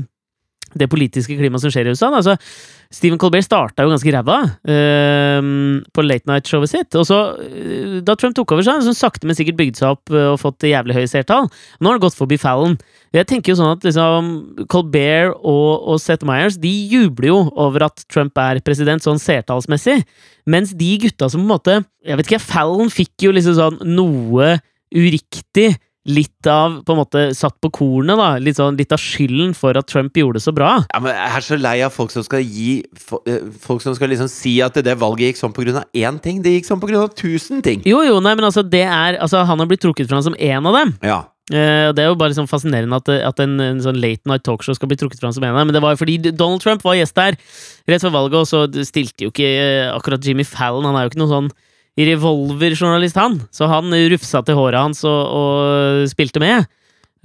det 0.77 0.89
politiske 0.91 1.37
klimaet 1.39 1.63
som 1.63 1.73
skjer 1.73 1.89
i 1.89 1.95
USA. 1.95 2.11
Altså, 2.13 2.35
Stephen 2.93 3.21
Colbert 3.21 3.47
starta 3.47 3.85
jo 3.85 3.93
ganske 3.93 4.13
ræva 4.13 4.37
uh, 4.49 5.49
på 5.95 6.05
late 6.05 6.29
night-showet 6.29 6.73
sitt. 6.73 6.99
Og 6.99 7.07
så, 7.09 7.19
uh, 7.39 7.99
da 8.05 8.17
Trump 8.19 8.37
tok 8.37 8.53
over, 8.53 8.65
så 8.65 8.75
har 8.75 8.81
han 8.81 8.89
sånn 8.89 8.99
sakte, 8.99 9.29
men 9.29 9.39
sikkert 9.39 9.59
bygd 9.61 9.81
seg 9.81 9.97
opp 9.97 10.13
uh, 10.15 10.35
og 10.35 10.41
fått 10.43 10.69
jævlig 10.69 10.97
høye 10.99 11.11
seertall. 11.11 11.49
Nå 11.81 11.91
har 11.91 11.99
det 11.99 12.07
gått 12.07 12.19
forbi 12.19 12.41
Fallon. 12.41 12.79
Jeg 13.17 13.29
tenker 13.31 13.55
jo 13.55 13.61
sånn 13.61 13.73
at 13.73 13.87
liksom, 13.89 14.33
Colbert 14.69 15.37
og, 15.41 15.89
og 15.95 16.01
Seth 16.03 16.29
Meyers 16.29 16.59
de 16.61 16.73
jubler 16.93 17.31
jo 17.31 17.43
over 17.57 17.89
at 17.89 18.05
Trump 18.13 18.37
er 18.41 18.61
president, 18.65 19.05
sånn 19.05 19.21
seertallsmessig. 19.23 20.03
Mens 20.49 20.73
de 20.77 20.95
gutta 21.03 21.29
som 21.29 21.43
på 21.43 21.45
en 21.45 21.51
måte 21.51 21.75
Jeg 22.07 22.17
vet 22.17 22.29
ikke, 22.31 22.41
Fallon 22.41 22.89
fikk 22.93 23.27
jo 23.27 23.35
liksom 23.37 23.57
sånn 23.59 23.83
noe 23.97 24.57
uriktig. 24.95 25.75
Litt 26.09 26.49
av 26.49 26.79
på 26.89 26.95
en 26.95 27.01
måte 27.03 27.23
satt 27.37 27.57
på 27.61 27.71
kornet, 27.75 28.17
da. 28.17 28.29
Litt, 28.41 28.57
sånn, 28.57 28.79
litt 28.81 28.93
av 28.95 29.01
skylden 29.03 29.55
for 29.57 29.77
at 29.79 29.91
Trump 29.91 30.17
gjorde 30.17 30.41
det 30.41 30.45
så 30.47 30.55
bra. 30.57 30.79
Ja, 30.89 31.03
men 31.05 31.13
Jeg 31.13 31.33
er 31.37 31.45
så 31.45 31.59
lei 31.61 31.77
av 31.85 31.93
folk 31.95 32.15
som 32.15 32.25
skal 32.25 32.45
gi 32.45 32.81
eh, 32.81 33.49
Folk 33.61 33.85
som 33.85 33.97
skal 33.99 34.13
liksom 34.13 34.31
si 34.33 34.59
at 34.65 34.79
det 34.85 34.97
valget 35.01 35.33
gikk 35.33 35.43
sånn 35.43 35.57
av 35.77 35.85
én 35.93 36.21
ting. 36.25 36.43
Det 36.45 36.55
gikk 36.57 36.71
sånn 36.71 36.85
av 36.97 37.11
tusen 37.19 37.61
ting. 37.65 37.83
Jo, 37.89 38.01
jo, 38.07 38.21
nei, 38.25 38.35
men 38.39 38.49
altså, 38.49 38.65
det 38.65 38.87
er 38.87 39.19
Altså, 39.19 39.43
han 39.45 39.61
har 39.61 39.69
blitt 39.69 39.83
trukket 39.85 40.09
fram 40.09 40.23
som 40.25 40.37
én 40.39 40.65
av 40.65 40.77
dem. 40.81 40.95
Ja. 41.05 41.25
Uh, 41.49 41.95
det 41.97 42.03
er 42.03 42.11
jo 42.11 42.17
bare 42.21 42.35
liksom 42.35 42.49
fascinerende 42.49 42.99
at, 43.01 43.09
at 43.25 43.39
en, 43.41 43.55
en 43.65 43.79
sånn 43.81 43.97
late 43.97 44.29
night 44.29 44.45
talkshow 44.45 44.77
skal 44.77 44.91
bli 44.91 44.99
trukket 45.01 45.23
fram 45.23 45.33
som 45.33 45.45
en 45.45 45.55
av 45.55 45.63
dem. 45.63 45.71
Men 45.71 45.79
det 45.79 45.85
var 45.85 45.95
jo 45.95 46.01
fordi 46.03 46.19
Donald 46.29 46.61
Trump 46.65 46.85
var 46.85 46.99
gjest 46.99 47.17
der 47.17 47.39
rett 47.89 48.05
før 48.05 48.13
valget, 48.17 48.43
og 48.43 48.51
så 48.51 48.85
stilte 48.85 49.25
jo 49.25 49.33
ikke 49.33 49.49
uh, 49.49 49.95
akkurat 49.95 50.25
Jimmy 50.25 50.45
Fallon 50.49 50.89
Han 50.89 50.99
er 50.99 51.07
jo 51.07 51.13
ikke 51.13 51.23
noen 51.23 51.35
sånn 51.35 51.51
revolverjournalist, 52.07 53.19
han. 53.19 53.41
Så 53.55 53.67
han 53.71 53.95
rufsa 54.13 54.43
til 54.47 54.59
håret 54.59 54.79
hans 54.79 55.03
og, 55.09 55.23
og 55.35 56.11
spilte 56.11 56.43
med. 56.43 56.69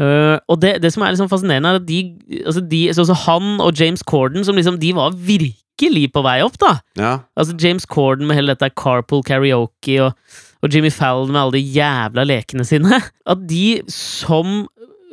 Uh, 0.01 0.39
og 0.50 0.58
det, 0.58 0.80
det 0.82 0.89
som 0.94 1.03
er 1.06 1.13
liksom 1.13 1.30
fascinerende, 1.30 1.70
er 1.70 1.77
at 1.77 1.86
de, 1.86 2.00
altså 2.42 2.63
de 2.65 2.80
så, 2.98 3.06
så 3.06 3.13
Han 3.27 3.60
og 3.62 3.77
James 3.77 4.01
Corden, 4.01 4.42
som 4.46 4.58
liksom, 4.58 4.80
de 4.82 4.89
var 4.98 5.13
virkelig 5.13 6.08
på 6.13 6.24
vei 6.25 6.39
opp, 6.46 6.58
da. 6.62 6.74
ja. 6.98 7.13
Altså 7.38 7.53
James 7.62 7.86
Corden 7.86 8.25
med 8.27 8.39
hele 8.39 8.56
dette 8.56 8.72
carpool 8.80 9.22
karaoke 9.25 10.00
og, 10.01 10.18
og 10.63 10.74
Jimmy 10.74 10.89
Fallon 10.94 11.34
med 11.34 11.42
alle 11.44 11.60
de 11.60 11.77
jævla 11.77 12.25
lekene 12.25 12.65
sine. 12.65 13.01
At 13.32 13.46
de 13.50 13.84
som 13.92 14.63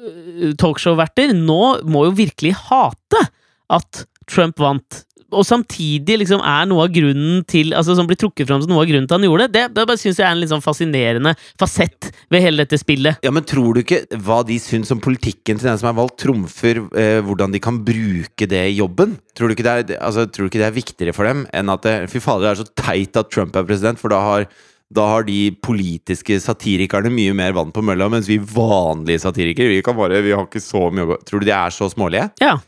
øh, 0.00 0.54
talkshow-verter 0.56 1.34
nå 1.36 1.62
må 1.84 2.06
jo 2.08 2.16
virkelig 2.16 2.56
hate 2.70 3.26
at 3.70 4.04
Trump 4.30 4.60
vant. 4.62 5.04
Og 5.30 5.46
samtidig 5.46 6.18
liksom 6.22 6.42
er 6.44 6.68
noe 6.70 6.86
av 6.86 6.94
grunnen 6.94 7.44
til 7.48 7.74
Altså 7.76 7.94
som 7.98 8.08
blir 8.08 8.18
trukket 8.20 8.48
fram 8.48 8.62
som 8.62 8.72
noe 8.72 8.82
av 8.82 8.88
grunnen 8.90 9.06
til 9.08 9.18
han 9.18 9.26
gjorde 9.26 9.48
det. 9.54 9.64
Det, 9.76 9.84
det 9.88 9.98
syns 10.00 10.20
jeg 10.20 10.26
er 10.26 10.34
en 10.34 10.40
litt 10.42 10.52
sånn 10.52 10.64
fascinerende 10.64 11.34
fasett 11.60 12.10
ved 12.32 12.44
hele 12.44 12.64
dette 12.64 12.78
spillet. 12.80 13.20
Ja, 13.26 13.32
men 13.34 13.46
tror 13.48 13.76
du 13.76 13.82
ikke 13.82 14.02
hva 14.24 14.40
de 14.46 14.58
syns 14.62 14.92
om 14.94 15.02
politikken 15.02 15.60
til 15.60 15.70
den 15.70 15.80
som 15.80 15.90
er 15.90 15.98
valgt, 15.98 16.18
trumfer 16.24 16.82
eh, 16.98 17.20
hvordan 17.24 17.54
de 17.54 17.62
kan 17.62 17.80
bruke 17.86 18.48
det 18.50 18.64
i 18.72 18.78
jobben? 18.78 19.16
Tror 19.36 19.50
du, 19.50 19.56
ikke 19.56 19.66
det 19.66 19.76
er, 19.76 20.00
altså, 20.02 20.26
tror 20.26 20.46
du 20.46 20.50
ikke 20.52 20.62
det 20.62 20.68
er 20.70 20.76
viktigere 20.76 21.14
for 21.16 21.28
dem 21.28 21.46
enn 21.56 21.72
at 21.72 21.86
det, 21.86 21.94
Fy 22.12 22.22
fader, 22.22 22.48
det 22.48 22.52
er 22.52 22.60
så 22.62 22.82
teit 22.82 23.16
at 23.20 23.30
Trump 23.32 23.56
er 23.56 23.66
president, 23.68 24.00
for 24.00 24.12
da 24.12 24.20
har, 24.24 24.46
da 24.92 25.06
har 25.14 25.26
de 25.28 25.38
politiske 25.62 26.40
satirikerne 26.42 27.12
mye 27.14 27.36
mer 27.36 27.54
vann 27.56 27.72
på 27.74 27.84
mølla, 27.86 28.10
mens 28.12 28.28
vi 28.30 28.40
vanlige 28.42 29.22
satirikere, 29.24 29.70
vi 29.72 29.84
kan 29.86 29.98
bare 29.98 30.22
Vi 30.24 30.34
har 30.34 30.48
ikke 30.48 30.62
så 30.62 30.88
mye 30.92 31.20
Tror 31.26 31.40
du 31.40 31.48
de 31.48 31.54
er 31.56 31.74
så 31.74 31.88
smålige? 31.92 32.28
Ja, 32.42 32.58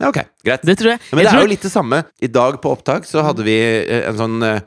Ja, 0.00 0.08
ok, 0.10 0.18
greit. 0.44 0.64
det 0.66 0.78
tror 0.80 0.94
jeg. 0.94 1.02
Men 1.12 1.24
jeg 1.24 1.30
det 1.30 1.38
er 1.38 1.46
jo 1.46 1.52
litt 1.52 1.66
det 1.66 1.72
samme. 1.72 2.00
I 2.20 2.30
dag 2.32 2.58
på 2.62 2.72
opptak 2.74 3.06
så 3.08 3.22
hadde 3.26 3.46
vi 3.46 3.56
eh, 3.60 4.08
en 4.08 4.18
sånn 4.18 4.46
eh, 4.46 4.64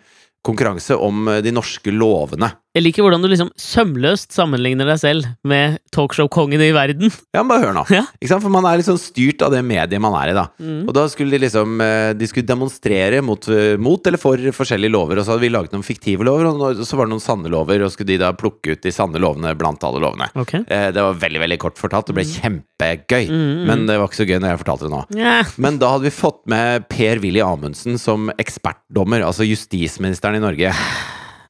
konkurranse 0.47 0.95
om 0.95 1.27
eh, 1.31 1.41
de 1.45 1.53
norske 1.55 1.93
lovene. 1.93 2.53
Jeg 2.77 2.83
liker 2.85 3.01
hvordan 3.01 3.23
du 3.23 3.29
liksom 3.31 3.47
sømløst 3.57 4.35
sammenligner 4.35 4.85
deg 4.85 4.99
selv 5.01 5.25
med 5.47 5.79
talkshow-kongen 5.95 6.61
i 6.61 6.73
verden. 6.75 7.09
Ja, 7.37 7.41
men 7.43 7.49
bare 7.51 7.67
hør 7.67 7.73
nå. 7.75 7.83
Ja. 7.93 8.03
For 8.29 8.49
man 8.53 8.65
er 8.65 8.79
liksom 8.79 8.97
styrt 9.01 9.41
av 9.45 9.51
det 9.53 9.59
mediet 9.65 10.01
man 10.01 10.13
er 10.17 10.31
i, 10.31 10.35
da. 10.37 10.45
Mm. 10.61 10.87
Og 10.87 10.93
da 10.95 11.03
skulle 11.11 11.33
de 11.35 11.41
liksom 11.43 11.81
eh, 11.83 12.13
De 12.17 12.29
skulle 12.29 12.47
demonstrere 12.49 13.19
mot, 13.25 13.45
eh, 13.53 13.75
mot 13.81 14.09
eller 14.09 14.21
for 14.21 14.41
forskjellige 14.57 14.93
lover, 14.93 15.19
og 15.19 15.25
så 15.25 15.33
hadde 15.33 15.43
vi 15.43 15.51
laget 15.53 15.75
noen 15.75 15.85
fiktive 15.85 16.25
lover, 16.25 16.47
og 16.49 16.81
så 16.87 16.97
var 16.97 17.09
det 17.09 17.13
noen 17.13 17.23
sanne 17.23 17.51
lover, 17.53 17.83
og 17.85 17.93
skulle 17.93 18.13
de 18.13 18.19
da 18.21 18.31
plukke 18.37 18.73
ut 18.73 18.85
de 18.85 18.93
sanne 18.93 19.21
lovene 19.21 19.53
blant 19.59 19.85
alle 19.85 20.01
lovene. 20.01 20.29
Ok. 20.37 20.55
Eh, 20.63 20.87
Det 20.95 21.05
var 21.05 21.19
veldig, 21.25 21.43
veldig 21.45 21.59
kort 21.61 21.81
fortalt. 21.81 22.09
Det 22.09 22.17
ble 22.17 22.25
kjempegøy. 22.29 23.29
Mm, 23.29 23.45
mm. 23.45 23.61
Men 23.69 23.85
det 23.89 23.99
var 23.99 24.09
ikke 24.09 24.21
så 24.23 24.29
gøy 24.29 24.39
når 24.41 24.53
jeg 24.53 24.63
fortalte 24.63 24.87
det 24.87 24.95
nå. 24.95 25.03
Ja. 25.19 25.37
Men 25.61 25.77
da 25.81 25.93
hadde 25.93 26.09
vi 26.09 26.15
fått 26.17 26.41
med 26.49 26.89
Per-Willy 26.93 27.43
Amundsen 27.45 28.01
som 28.01 28.31
ekspertdommer, 28.37 29.25
altså 29.25 29.45
justisministeren 29.47 30.39
i 30.39 30.43
Norge. 30.45 30.73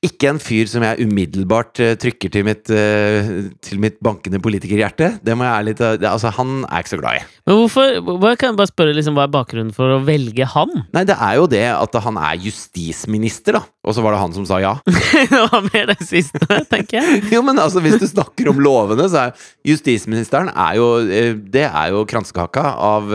Ikke 0.06 0.30
en 0.30 0.40
fyr 0.42 0.70
som 0.70 0.84
jeg 0.86 1.08
umiddelbart 1.08 1.82
eh, 1.82 1.96
trykker 2.00 2.32
til 2.34 2.46
mitt, 2.46 2.70
eh, 2.70 3.48
til 3.66 3.82
mitt 3.82 3.98
bankende 4.04 4.42
politikerhjerte. 4.44 5.16
Det 5.26 5.36
må 5.38 5.48
jeg 5.48 5.54
ærlig 5.54 5.76
Altså, 5.78 6.30
han 6.38 6.64
er 6.66 6.78
jeg 6.78 6.86
ikke 6.86 6.94
så 6.94 7.00
glad 7.02 7.18
i. 7.18 7.24
Men 7.48 7.60
hvorfor 7.62 7.98
hva, 8.22 8.34
Kan 8.38 8.52
jeg 8.52 8.60
bare 8.60 8.72
spørre 8.72 8.96
liksom, 8.98 9.18
hva 9.18 9.26
er 9.26 9.34
bakgrunnen 9.34 9.74
for 9.76 9.96
å 9.96 10.02
velge 10.06 10.46
han? 10.54 10.74
Nei, 10.94 11.04
det 11.08 11.18
er 11.18 11.38
jo 11.40 11.48
det 11.50 11.66
at 11.72 11.98
han 12.06 12.20
er 12.22 12.38
justisminister, 12.46 13.58
da. 13.58 13.64
Og 13.88 13.96
så 13.96 14.04
var 14.04 14.14
det 14.14 14.22
han 14.22 14.36
som 14.36 14.46
sa 14.50 14.60
ja. 14.62 14.76
det 15.32 15.42
var 15.52 15.66
mer 15.66 15.90
det 15.94 15.98
siste, 16.06 16.44
tenker 16.70 17.00
jeg. 17.00 17.24
Jo, 17.38 17.42
men 17.46 17.60
altså, 17.62 17.82
hvis 17.84 17.98
du 18.02 18.08
snakker 18.10 18.52
om 18.52 18.62
lovene, 18.62 19.08
så 19.10 19.28
er 19.28 19.48
justisministeren 19.68 20.52
er 20.54 20.78
jo 20.80 20.88
eh, 21.04 21.34
Det 21.38 21.66
er 21.68 21.94
jo 21.94 22.06
kransekaka 22.10 22.64
av 22.88 23.10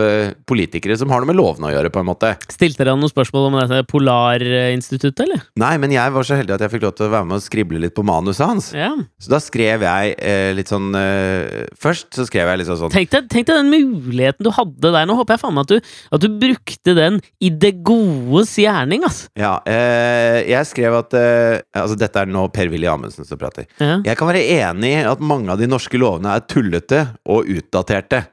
politikere 0.49 0.95
som 0.99 1.11
har 1.13 1.21
noe 1.21 1.29
med 1.29 1.37
lovene 1.37 1.69
å 1.69 1.73
gjøre, 1.73 1.91
på 1.93 2.01
en 2.01 2.09
måte. 2.09 2.33
Stilte 2.51 2.81
dere 2.81 2.95
han 2.95 3.01
noen 3.01 3.11
spørsmål 3.11 3.49
om 3.49 3.57
dette 3.61 3.83
Polarinstituttet, 3.89 5.25
eller? 5.25 5.43
Nei, 5.59 5.75
men 5.81 5.93
jeg 5.93 6.13
var 6.15 6.27
så 6.27 6.37
heldig 6.39 6.55
at 6.57 6.65
jeg 6.65 6.72
fikk 6.73 6.85
lov 6.87 6.95
til 6.97 7.07
å 7.07 7.13
være 7.13 7.27
med 7.29 7.39
og 7.39 7.45
skrible 7.45 7.81
litt 7.83 7.95
på 7.95 8.05
manuset 8.07 8.45
hans. 8.45 8.69
Ja. 8.77 8.91
Så 9.21 9.31
da 9.31 9.39
skrev 9.43 9.85
jeg 9.85 10.15
eh, 10.17 10.51
litt 10.57 10.71
sånn 10.71 10.91
eh, 10.97 11.69
Først 11.79 12.13
så 12.17 12.25
skrev 12.27 12.49
jeg 12.51 12.61
litt 12.61 12.69
sånn 12.69 12.93
Tenk 12.93 13.11
deg, 13.13 13.29
tenk 13.31 13.47
deg 13.49 13.61
den 13.61 13.71
muligheten 13.71 14.45
du 14.45 14.51
hadde 14.53 14.93
der. 14.95 15.07
Nå 15.09 15.17
håper 15.19 15.37
jeg 15.37 15.43
faen 15.43 15.57
meg 15.57 15.67
at 15.67 15.73
du, 15.73 15.93
at 16.17 16.25
du 16.25 16.29
brukte 16.43 16.97
den 16.97 17.19
i 17.43 17.51
det 17.53 17.73
godes 17.85 18.55
gjerning, 18.59 19.05
ass. 19.07 19.25
Ja, 19.39 19.55
eh, 19.69 20.41
jeg 20.51 20.69
skrev 20.69 20.99
at 21.03 21.17
eh, 21.17 21.61
Altså, 21.83 21.97
dette 21.99 22.21
er 22.21 22.29
nå 22.29 22.45
Per-Willy 22.53 22.87
Amundsen 22.89 23.27
som 23.27 23.39
prater. 23.39 23.65
Ja. 23.81 23.97
Jeg 24.05 24.17
kan 24.19 24.29
være 24.29 24.43
enig 24.59 24.93
i 24.93 25.07
at 25.09 25.23
mange 25.23 25.51
av 25.53 25.61
de 25.61 25.67
norske 25.69 25.99
lovene 25.99 26.35
er 26.35 26.45
tullete 26.49 27.05
og 27.29 27.49
utdaterte. 27.49 28.23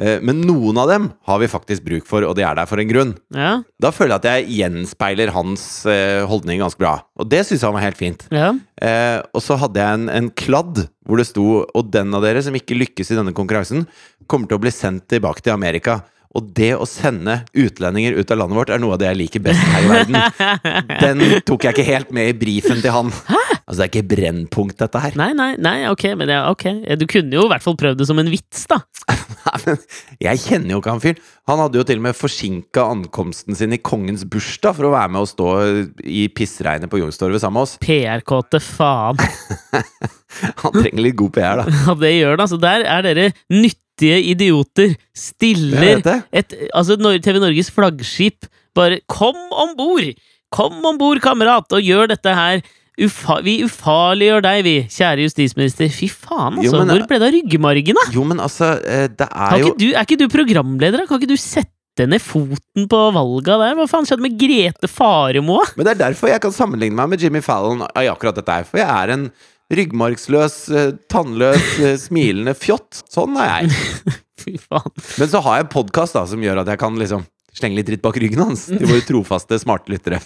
Eh, 0.00 0.18
Men 0.24 0.40
noen 0.40 0.78
av 0.80 0.88
dem 0.88 1.10
har 1.28 1.38
vi 1.42 1.48
faktisk 1.52 1.84
bruk 1.84 2.06
for, 2.08 2.24
og 2.24 2.34
de 2.38 2.42
er 2.46 2.54
der 2.56 2.66
for 2.66 2.80
en 2.80 2.88
grunn. 2.88 3.12
Ja. 3.34 3.62
Da 3.80 3.90
føler 3.92 4.16
jeg 4.16 4.22
at 4.22 4.28
jeg 4.30 4.56
gjenspeiler 4.60 5.32
hans 5.34 5.84
eh, 5.86 6.22
holdning 6.26 6.60
ganske 6.62 6.80
bra. 6.80 6.94
Og 7.20 7.28
det 7.28 7.44
syns 7.46 7.62
han 7.66 7.74
var 7.76 7.84
helt 7.84 8.00
fint. 8.00 8.24
ja. 8.32 8.52
Eh, 8.82 9.20
og 9.32 9.42
så 9.44 9.54
hadde 9.60 9.78
jeg 9.78 9.94
en, 10.00 10.08
en 10.10 10.30
kladd 10.30 10.88
hvor 11.06 11.18
det 11.20 11.26
sto 11.28 11.44
Og 11.74 11.90
den 11.92 12.10
av 12.14 12.22
dere 12.24 12.40
som 12.42 12.54
ikke 12.54 12.74
lykkes 12.78 13.12
i 13.12 13.18
denne 13.18 13.34
konkurransen, 13.36 13.84
kommer 14.26 14.48
til 14.48 14.56
å 14.58 14.62
bli 14.64 14.70
sendt 14.74 15.06
tilbake 15.12 15.42
til 15.42 15.52
Amerika. 15.54 16.00
Og 16.34 16.46
det 16.56 16.70
å 16.74 16.86
sende 16.88 17.42
utlendinger 17.52 18.14
ut 18.16 18.30
av 18.32 18.38
landet 18.40 18.56
vårt 18.56 18.70
er 18.72 18.80
noe 18.80 18.94
av 18.96 19.00
det 19.02 19.10
jeg 19.10 19.18
liker 19.20 19.42
best 19.44 19.60
her 19.68 19.84
i 19.84 19.90
verden. 19.90 20.16
Den 21.04 21.24
tok 21.44 21.66
jeg 21.66 21.74
ikke 21.76 21.84
helt 21.90 22.10
med 22.16 22.30
i 22.32 22.36
brifen 22.40 22.80
til 22.80 22.94
han. 22.94 23.10
Altså, 23.72 23.86
det 23.86 23.86
er 23.86 23.92
ikke 23.94 24.08
Brennpunkt, 24.10 24.74
dette 24.82 25.00
her. 25.00 25.14
Nei, 25.16 25.30
nei, 25.32 25.54
nei, 25.56 25.86
ok, 25.88 26.02
men 26.20 26.28
ja, 26.28 26.42
ok. 26.52 26.66
Du 27.00 27.06
kunne 27.08 27.32
jo 27.32 27.46
i 27.46 27.48
hvert 27.48 27.64
fall 27.64 27.76
prøvd 27.80 28.02
det 28.02 28.06
som 28.10 28.18
en 28.20 28.28
vits, 28.28 28.66
da. 28.68 28.82
Nei, 29.42 29.60
men 29.64 29.78
jeg 30.20 30.40
kjenner 30.42 30.74
jo 30.74 30.80
ikke 30.82 30.92
han 30.92 31.00
fyren. 31.00 31.22
Han 31.48 31.62
hadde 31.62 31.80
jo 31.80 31.84
til 31.88 32.02
og 32.02 32.04
med 32.04 32.18
forsinka 32.18 32.84
ankomsten 32.92 33.56
sin 33.56 33.72
i 33.72 33.78
kongens 33.80 34.26
bursdag 34.28 34.76
for 34.76 34.90
å 34.90 34.92
være 34.92 35.14
med 35.14 35.24
og 35.24 35.30
stå 35.30 35.46
i 36.04 36.26
pissregnet 36.36 36.92
på 36.92 37.00
Youngstorget 37.00 37.40
sammen 37.42 37.56
med 37.56 37.64
oss. 37.64 37.72
PR-kåte 37.80 38.60
faen. 38.60 39.24
Han 40.60 40.76
trenger 40.76 41.02
litt 41.06 41.16
god 41.22 41.32
PR, 41.38 41.62
da. 41.62 41.66
Ja, 41.72 41.96
det 42.04 42.12
gjør 42.12 42.36
det. 42.36 42.44
Altså, 42.44 42.60
der 42.60 42.86
er 42.92 43.08
dere 43.08 43.26
nyttige 43.48 44.20
idioter. 44.34 44.94
Stiller 45.16 46.04
det. 46.04 46.18
et 46.28 46.54
Altså, 46.76 47.00
TV 47.00 47.40
Norges 47.40 47.72
flaggskip. 47.72 48.52
Bare 48.76 49.00
kom 49.08 49.40
om 49.64 49.72
bord! 49.80 50.12
Kom 50.52 50.76
om 50.84 51.00
bord, 51.00 51.24
kamerat, 51.24 51.72
og 51.72 51.80
gjør 51.80 52.12
dette 52.12 52.36
her. 52.36 52.60
Ufa 53.00 53.38
vi 53.40 53.54
ufarliggjør 53.64 54.42
deg, 54.44 54.58
vi, 54.66 54.74
kjære 54.92 55.24
justisminister. 55.24 55.88
Fy 55.88 56.08
faen, 56.12 56.58
altså. 56.60 56.66
Jo, 56.66 56.72
men- 56.82 56.90
Hvor 56.92 57.06
ble 57.08 57.18
det 57.22 57.28
av 57.30 57.32
ryggmargen, 57.38 57.96
da? 57.96 58.04
Jo, 58.12 58.24
men 58.28 58.38
altså, 58.44 58.74
eh, 58.84 59.06
det 59.08 59.28
er 59.32 59.58
jo 59.62 59.70
ikke 59.72 59.78
du, 59.80 59.86
er 59.94 60.04
ikke 60.04 60.18
du 60.20 60.26
programleder, 60.28 60.98
da? 61.00 61.06
Kan 61.08 61.20
ikke 61.20 61.30
du 61.32 61.36
sette 61.40 62.06
ned 62.08 62.20
foten 62.20 62.86
på 62.88 63.00
valga 63.16 63.56
der? 63.62 63.74
Hva 63.80 63.88
faen 63.88 64.04
skjedde 64.04 64.20
med 64.26 64.36
Grete 64.40 64.88
Faremo? 64.88 65.62
Men 65.76 65.86
det 65.88 65.94
er 65.96 66.02
derfor 66.12 66.28
jeg 66.28 66.40
kan 66.44 66.52
sammenligne 66.52 66.94
meg 67.00 67.08
med 67.14 67.20
Jimmy 67.24 67.40
Fallon 67.40 67.80
i 67.96 68.06
akkurat 68.12 68.36
dette 68.36 68.52
her. 68.60 68.64
For 68.68 68.78
jeg 68.78 68.88
er 68.88 69.10
en 69.16 69.30
ryggmargsløs, 69.72 70.56
eh, 70.76 70.92
tannløs, 71.08 71.78
eh, 71.80 71.96
smilende 71.96 72.54
fjott. 72.56 73.02
Sånn 73.08 73.36
er 73.40 73.62
jeg. 73.62 73.70
Fy 74.42 74.56
faen. 74.60 74.92
Men 75.18 75.28
så 75.32 75.40
har 75.44 75.62
jeg 75.62 75.70
podkast 75.72 76.16
som 76.28 76.40
gjør 76.44 76.60
at 76.60 76.72
jeg 76.74 76.78
kan 76.78 76.96
liksom 76.98 77.24
slenge 77.56 77.76
litt 77.80 77.86
dritt 77.88 78.02
bak 78.04 78.16
ryggen 78.16 78.40
hans 78.40 78.66
De 78.72 78.84
våre 78.88 79.02
trofaste, 79.04 79.58
smarte 79.60 79.92
lyttere. 79.92 80.20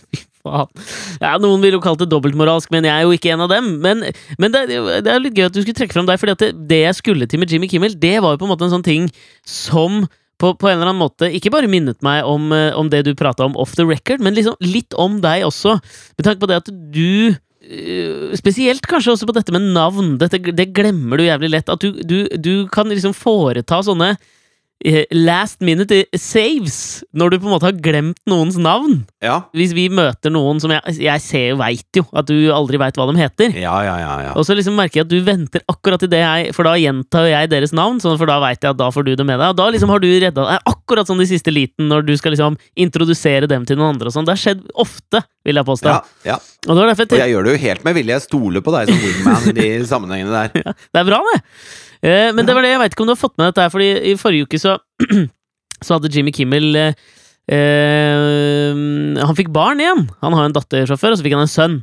Faen. 0.47 0.85
Ja, 1.23 1.37
Noen 1.43 1.65
ville 1.65 1.79
jo 1.79 1.85
kalt 1.85 2.03
det 2.03 2.11
dobbeltmoralsk, 2.13 2.71
men 2.75 2.87
jeg 2.89 2.95
er 2.95 3.07
jo 3.07 3.17
ikke 3.17 3.33
en 3.35 3.45
av 3.47 3.53
dem. 3.53 3.73
Men, 3.85 4.05
men 4.43 4.55
det, 4.55 4.67
det 5.07 5.13
er 5.13 5.23
litt 5.23 5.37
gøy 5.37 5.49
at 5.49 5.57
du 5.57 5.63
skulle 5.63 5.79
trekke 5.79 5.97
fram 5.97 6.09
deg, 6.09 6.21
for 6.23 6.33
det, 6.33 6.53
det 6.71 6.83
jeg 6.85 7.01
skulle 7.01 7.29
til 7.31 7.43
med 7.43 7.53
Jimmy 7.53 7.71
Kimmel, 7.71 7.97
det 7.99 8.17
var 8.25 8.35
jo 8.35 8.43
på 8.43 8.49
en 8.49 8.55
måte 8.55 8.69
en 8.69 8.77
sånn 8.79 8.87
ting 8.87 9.11
som 9.47 10.05
på, 10.41 10.53
på 10.61 10.69
en 10.69 10.77
eller 10.77 10.91
annen 10.91 11.01
måte 11.01 11.31
ikke 11.33 11.53
bare 11.55 11.71
minnet 11.71 12.03
meg 12.05 12.27
om, 12.29 12.51
eh, 12.53 12.75
om 12.77 12.91
det 12.93 13.07
du 13.07 13.15
prata 13.17 13.47
om 13.47 13.57
off 13.61 13.75
the 13.79 13.87
record, 13.89 14.21
men 14.25 14.37
liksom 14.37 14.57
litt 14.65 14.97
om 15.01 15.21
deg 15.25 15.47
også. 15.49 15.79
Med 16.19 16.29
tanke 16.29 16.43
på 16.43 16.51
det 16.51 16.61
at 16.61 16.71
du 16.93 17.33
eh, 17.33 18.37
Spesielt 18.37 18.85
kanskje 18.87 19.15
også 19.15 19.29
på 19.29 19.35
dette 19.37 19.55
med 19.55 19.71
navn. 19.75 20.17
Dette, 20.21 20.39
det 20.39 20.71
glemmer 20.77 21.19
du 21.19 21.25
jævlig 21.27 21.51
lett. 21.55 21.73
At 21.73 21.83
du, 21.83 22.03
du, 22.05 22.19
du 22.37 22.69
kan 22.73 22.91
liksom 22.93 23.17
foreta 23.17 23.81
sånne 23.87 24.15
last 25.11 25.63
minute 25.65 26.03
saves 26.21 27.03
når 27.17 27.33
du 27.33 27.37
på 27.41 27.49
en 27.49 27.55
måte 27.55 27.65
har 27.65 27.79
glemt 27.81 28.19
noens 28.29 28.59
navn 28.61 29.07
Ja, 29.25 29.39
hvis 29.57 29.73
vi 29.75 29.87
møter 29.89 30.31
noen 30.31 30.61
som 30.61 30.71
jeg, 30.75 30.99
jeg 31.01 31.23
ser 31.25 31.47
jo, 31.55 31.57
veit 31.63 31.97
jo 31.97 32.05
at 32.13 32.29
du 32.29 32.35
aldri 32.53 32.79
veit 32.79 32.99
hva 32.99 33.07
de 33.09 33.17
heter. 33.19 33.57
ja, 33.57 33.73
ja. 33.87 33.97
ja, 34.03 34.13
ja. 34.29 34.35
Og 34.37 34.45
så 34.47 34.55
liksom 34.55 34.77
merker 34.77 35.01
jeg 35.01 35.07
at 35.07 35.13
du 35.15 35.17
venter 35.25 35.65
akkurat 35.73 36.05
i 36.05 36.11
det 36.13 36.21
jeg 36.21 36.53
For 36.57 36.69
da 36.69 36.75
gjentar 36.79 37.27
jeg 37.31 37.51
deres 37.51 37.73
navn, 37.77 37.99
sånn, 38.03 38.19
for 38.21 38.29
da 38.29 38.37
veit 38.43 38.61
jeg 38.61 38.75
at 38.75 38.79
da 38.79 38.91
får 38.93 39.07
du 39.09 39.15
det 39.17 39.27
med 39.27 39.41
deg. 39.41 39.55
Og 39.55 39.59
da 39.59 39.71
liksom 39.73 39.93
har 39.93 40.03
du 40.03 40.09
redda 40.11 40.45
deg 40.51 40.71
akkurat 40.73 41.09
sånn 41.09 41.25
i 41.25 41.29
siste 41.31 41.55
liten, 41.55 41.89
når 41.91 42.05
du 42.07 42.13
skal 42.21 42.37
liksom 42.37 42.59
introdusere 42.77 43.49
dem 43.51 43.65
til 43.69 43.81
noen 43.81 43.95
andre 43.95 44.11
og 44.11 44.17
sånn. 44.17 44.29
Det 44.29 44.37
har 44.37 44.43
skjedd 44.45 44.63
ofte, 44.77 45.25
vil 45.47 45.61
jeg 45.61 45.69
påstå. 45.69 45.97
ja, 45.97 46.35
ja. 46.35 46.39
Og 46.67 46.79
Og 46.83 47.19
jeg 47.19 47.31
gjør 47.31 47.47
det 47.47 47.57
jo 47.57 47.63
helt 47.63 47.85
med 47.87 47.95
vilje. 47.95 48.17
Jeg 48.17 48.27
stoler 48.27 48.65
på 48.65 48.75
deg 48.75 48.91
som 48.91 49.03
wingman 49.03 49.51
i 49.51 49.57
de 49.57 49.69
sammenhengene 49.87 50.47
der. 50.47 50.75
Det 50.93 51.03
er 51.03 51.07
bra, 51.07 51.21
det! 51.33 51.43
Eh, 52.07 52.31
men 52.37 52.47
det 52.47 52.55
var 52.55 52.63
det, 52.63 52.71
jeg 52.75 52.83
veit 52.85 52.95
ikke 52.95 53.03
om 53.03 53.11
du 53.11 53.17
har 53.17 53.21
fått 53.21 53.37
med 53.41 53.51
dette 53.51 53.65
her, 53.65 53.73
Fordi 53.75 53.91
i 54.13 54.15
forrige 54.21 54.47
uke 54.47 54.61
så, 54.63 54.77
så 55.85 55.97
hadde 55.97 56.13
Jimmy 56.15 56.33
Kimmel 56.35 56.79
eh, 56.79 56.95
eh, 57.51 58.73
Han 59.19 59.39
fikk 59.39 59.51
barn 59.55 59.83
igjen. 59.83 60.07
Han 60.23 60.39
har 60.39 60.49
en 60.49 60.57
datter 60.57 60.87
fra 60.87 60.99
før, 61.01 61.15
og 61.15 61.21
så 61.21 61.27
fikk 61.27 61.37
han 61.39 61.47
en 61.47 61.53
sønn. 61.53 61.77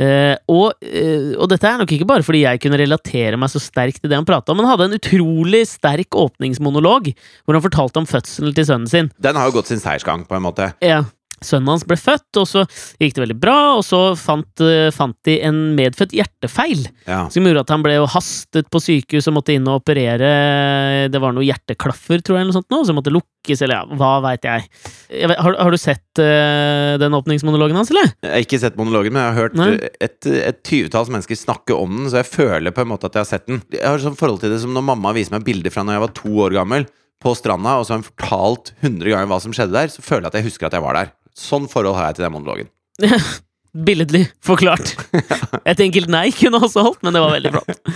Eh, 0.00 0.36
og, 0.48 0.78
eh, 0.80 1.32
og 1.36 1.48
dette 1.50 1.66
er 1.66 1.80
nok 1.80 1.90
ikke 1.92 2.08
bare 2.08 2.24
fordi 2.24 2.44
jeg 2.44 2.60
kunne 2.62 2.78
relatere 2.80 3.36
meg 3.40 3.50
så 3.52 3.60
sterkt 3.60 4.00
til 4.00 4.12
det 4.12 4.16
han 4.16 4.28
prata 4.28 4.52
om, 4.52 4.60
men 4.60 4.68
han 4.68 4.76
hadde 4.76 4.86
en 4.90 5.00
utrolig 5.00 5.64
sterk 5.68 6.16
åpningsmonolog 6.16 7.10
hvor 7.12 7.56
han 7.56 7.64
fortalte 7.64 8.00
om 8.00 8.08
fødselen 8.08 8.54
til 8.56 8.68
sønnen 8.68 8.90
sin. 8.90 9.10
Den 9.20 9.36
har 9.36 9.50
jo 9.50 9.58
gått 9.58 9.72
sin 9.72 9.82
seiersgang, 9.82 10.24
på 10.28 10.38
en 10.38 10.46
måte. 10.46 10.70
Ja. 10.84 11.02
Sønnen 11.44 11.72
hans 11.72 11.86
ble 11.88 11.96
født, 11.96 12.36
og 12.40 12.46
så 12.48 12.64
gikk 13.00 13.14
det 13.16 13.22
veldig 13.24 13.36
bra, 13.40 13.56
og 13.78 13.84
så 13.86 14.00
fant, 14.18 14.60
eh, 14.60 14.90
fant 14.92 15.16
de 15.24 15.38
en 15.46 15.60
medfødt 15.76 16.12
hjertefeil. 16.16 16.84
Ja. 17.06 17.22
Som 17.32 17.48
gjorde 17.48 17.64
at 17.64 17.72
han 17.72 17.84
ble 17.84 17.96
hastet 18.12 18.68
på 18.72 18.82
sykehus 18.82 19.30
og 19.30 19.38
måtte 19.38 19.54
inn 19.56 19.68
og 19.68 19.80
operere 19.80 20.28
Det 21.10 21.20
var 21.22 21.32
noe 21.34 21.46
hjerteklaffer, 21.46 22.20
tror 22.20 22.36
jeg, 22.36 22.44
eller 22.44 22.52
noe 22.52 22.58
sånt 22.60 22.74
nå, 22.74 22.82
som 22.84 22.98
måtte 22.98 23.14
lukkes, 23.14 23.62
eller 23.64 23.80
ja, 23.80 23.98
hva 24.00 24.12
veit 24.24 24.44
jeg. 24.44 24.68
jeg 25.08 25.32
vet, 25.32 25.40
har, 25.40 25.56
har 25.64 25.72
du 25.72 25.80
sett 25.80 26.20
uh, 26.20 26.98
den 27.00 27.16
åpningsmonologen 27.16 27.78
hans, 27.80 27.92
eller? 27.94 28.12
Jeg 28.20 28.34
har 28.34 28.46
ikke 28.46 28.60
sett 28.62 28.78
monologen, 28.80 29.16
men 29.16 29.24
jeg 29.24 29.32
har 29.32 29.40
hørt 29.46 29.58
Nei. 29.58 29.70
et, 30.02 30.28
et 30.28 30.62
tyvetalls 30.66 31.10
mennesker 31.12 31.38
snakke 31.38 31.76
om 31.76 32.02
den, 32.02 32.10
så 32.12 32.20
jeg 32.20 32.30
føler 32.30 32.74
på 32.76 32.84
en 32.84 32.92
måte 32.92 33.08
at 33.08 33.16
jeg 33.16 33.24
har 33.24 33.30
sett 33.32 33.48
den. 33.48 33.62
Jeg 33.72 33.86
har 33.86 34.02
sånn 34.02 34.18
forhold 34.18 34.44
til 34.44 34.52
det 34.52 34.60
som 34.62 34.76
når 34.76 34.86
mamma 34.92 35.14
viser 35.16 35.38
meg 35.38 35.46
bilder 35.48 35.72
fra 35.72 35.86
når 35.86 35.96
jeg 35.96 36.04
var 36.04 36.18
to 36.20 36.34
år 36.46 36.58
gammel, 36.60 36.90
på 37.20 37.34
stranda, 37.36 37.76
og 37.76 37.84
så 37.84 37.94
har 37.94 38.00
hun 38.00 38.08
fortalt 38.08 38.70
100 38.80 39.12
ganger 39.12 39.28
hva 39.28 39.40
som 39.44 39.52
skjedde 39.52 39.76
der, 39.76 39.90
så 39.92 40.04
føler 40.04 40.26
jeg 40.26 40.32
at 40.32 40.38
jeg 40.40 40.46
husker 40.48 40.70
at 40.70 40.76
jeg 40.78 40.84
var 40.84 40.96
der. 40.96 41.10
Sånn 41.36 41.68
forhold 41.70 41.98
har 41.98 42.10
jeg 42.10 42.20
til 42.20 42.28
den 42.28 42.34
monologen. 42.36 42.70
Billedlig 43.70 44.24
forklart. 44.42 44.96
Et 45.70 45.78
enkelt 45.84 46.10
nei 46.10 46.30
kunne 46.34 46.58
også 46.58 46.82
holdt, 46.82 47.04
men 47.06 47.14
det 47.14 47.22
var 47.22 47.36
veldig 47.36 47.52
flott. 47.54 47.92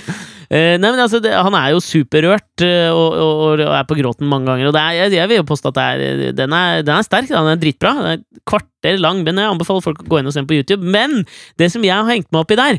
Eh, 0.52 0.76
nei, 0.78 0.90
men 0.90 1.00
altså, 1.02 1.18
det, 1.24 1.32
Han 1.34 1.56
er 1.58 1.72
jo 1.72 1.80
superrørt 1.82 2.62
eh, 2.62 2.92
og, 2.92 3.16
og, 3.16 3.62
og 3.64 3.72
er 3.74 3.88
på 3.88 3.96
gråten 3.98 4.28
mange 4.30 4.46
ganger. 4.50 4.68
Og 4.68 4.76
det 4.76 4.82
er, 4.82 4.98
jeg, 5.00 5.14
jeg 5.16 5.30
vil 5.32 5.40
jo 5.40 5.48
påstå 5.48 5.72
at 5.72 5.80
det 5.80 5.86
er, 5.86 6.36
den, 6.36 6.54
er, 6.54 6.84
den 6.86 6.94
er 6.94 7.06
sterk. 7.06 7.26
da, 7.30 7.42
Den 7.42 7.56
er 7.56 7.62
dritbra. 7.62 7.94
Den 7.98 8.10
er 8.12 8.44
kvarter 8.46 9.00
lang, 9.00 9.24
men 9.26 9.40
jeg 9.40 9.50
anbefaler 9.50 9.82
folk 9.84 10.04
å 10.04 10.06
gå 10.12 10.20
inn 10.20 10.30
og 10.30 10.36
se 10.36 10.42
den 10.42 10.50
på 10.50 10.58
YouTube. 10.60 10.86
Men 10.94 11.24
det 11.60 11.72
som 11.74 11.86
jeg 11.86 11.96
har 11.96 12.06
hengt 12.10 12.30
meg 12.30 12.44
opp 12.44 12.54
i 12.54 12.60
der 12.60 12.78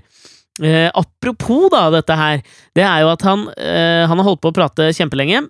uh, 0.64 0.90
Apropos 1.02 1.68
da 1.74 1.90
dette 1.98 2.16
her, 2.16 2.46
det 2.78 2.86
er 2.88 3.04
jo 3.04 3.12
at 3.12 3.28
han, 3.28 3.48
han 3.60 4.22
har 4.22 4.28
holdt 4.30 4.44
på 4.46 4.54
å 4.54 4.56
prate 4.56 4.94
kjempelenge. 4.96 5.44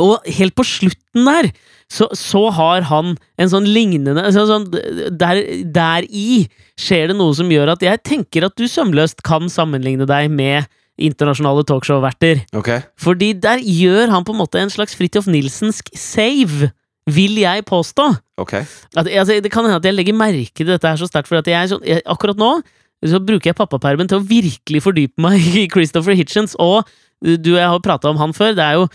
Og 0.00 0.24
helt 0.38 0.54
på 0.56 0.64
slutten 0.64 1.26
der, 1.28 1.50
så, 1.92 2.08
så 2.16 2.46
har 2.56 2.86
han 2.88 3.16
en 3.36 3.50
sånn 3.52 3.66
lignende 3.68 4.22
så, 4.32 4.46
sånn, 4.48 4.70
der, 5.12 5.42
der 5.68 6.06
i 6.08 6.46
skjer 6.80 7.10
det 7.10 7.18
noe 7.18 7.34
som 7.36 7.50
gjør 7.52 7.74
at 7.74 7.84
jeg 7.84 8.00
tenker 8.08 8.46
at 8.48 8.56
du 8.56 8.64
sømløst 8.70 9.20
kan 9.26 9.50
sammenligne 9.52 10.08
deg 10.08 10.30
med 10.32 10.70
internasjonale 11.02 11.64
talkshow-verter. 11.68 12.44
Okay. 12.56 12.84
Fordi 13.00 13.32
der 13.42 13.60
gjør 13.60 14.12
han 14.12 14.24
på 14.24 14.34
en 14.34 14.40
måte 14.40 14.60
en 14.60 14.72
slags 14.72 14.96
Fridtjof 14.96 15.28
Nilsensk 15.30 15.88
save, 15.98 16.70
vil 17.10 17.40
jeg 17.40 17.64
påstå. 17.66 18.12
Okay. 18.40 18.64
At, 18.94 19.08
altså, 19.08 19.40
det 19.42 19.50
kan 19.52 19.66
hende 19.66 19.80
at 19.80 19.88
jeg 19.88 19.96
legger 19.96 20.16
merke 20.16 20.62
til 20.62 20.68
dette 20.68 20.86
her 20.86 21.00
så 21.00 21.08
sterkt, 21.10 21.28
for 21.28 21.40
at 21.40 21.48
jeg, 21.50 21.72
sånn- 21.72 21.84
jeg, 21.88 22.04
akkurat 22.06 22.38
nå 22.40 22.54
så 23.02 23.18
bruker 23.18 23.50
jeg 23.50 23.58
pappapermen 23.58 24.06
til 24.06 24.20
å 24.20 24.26
virkelig 24.26 24.82
fordype 24.84 25.22
meg 25.22 25.42
i 25.58 25.66
Christopher 25.72 26.14
Hitchens, 26.14 26.54
og 26.62 26.86
du 27.22 27.54
og 27.54 27.58
jeg 27.58 27.70
har 27.72 27.82
prata 27.82 28.10
om 28.10 28.20
han 28.20 28.34
før. 28.34 28.54
Det 28.54 28.62
er 28.62 28.78
jo 28.78 28.86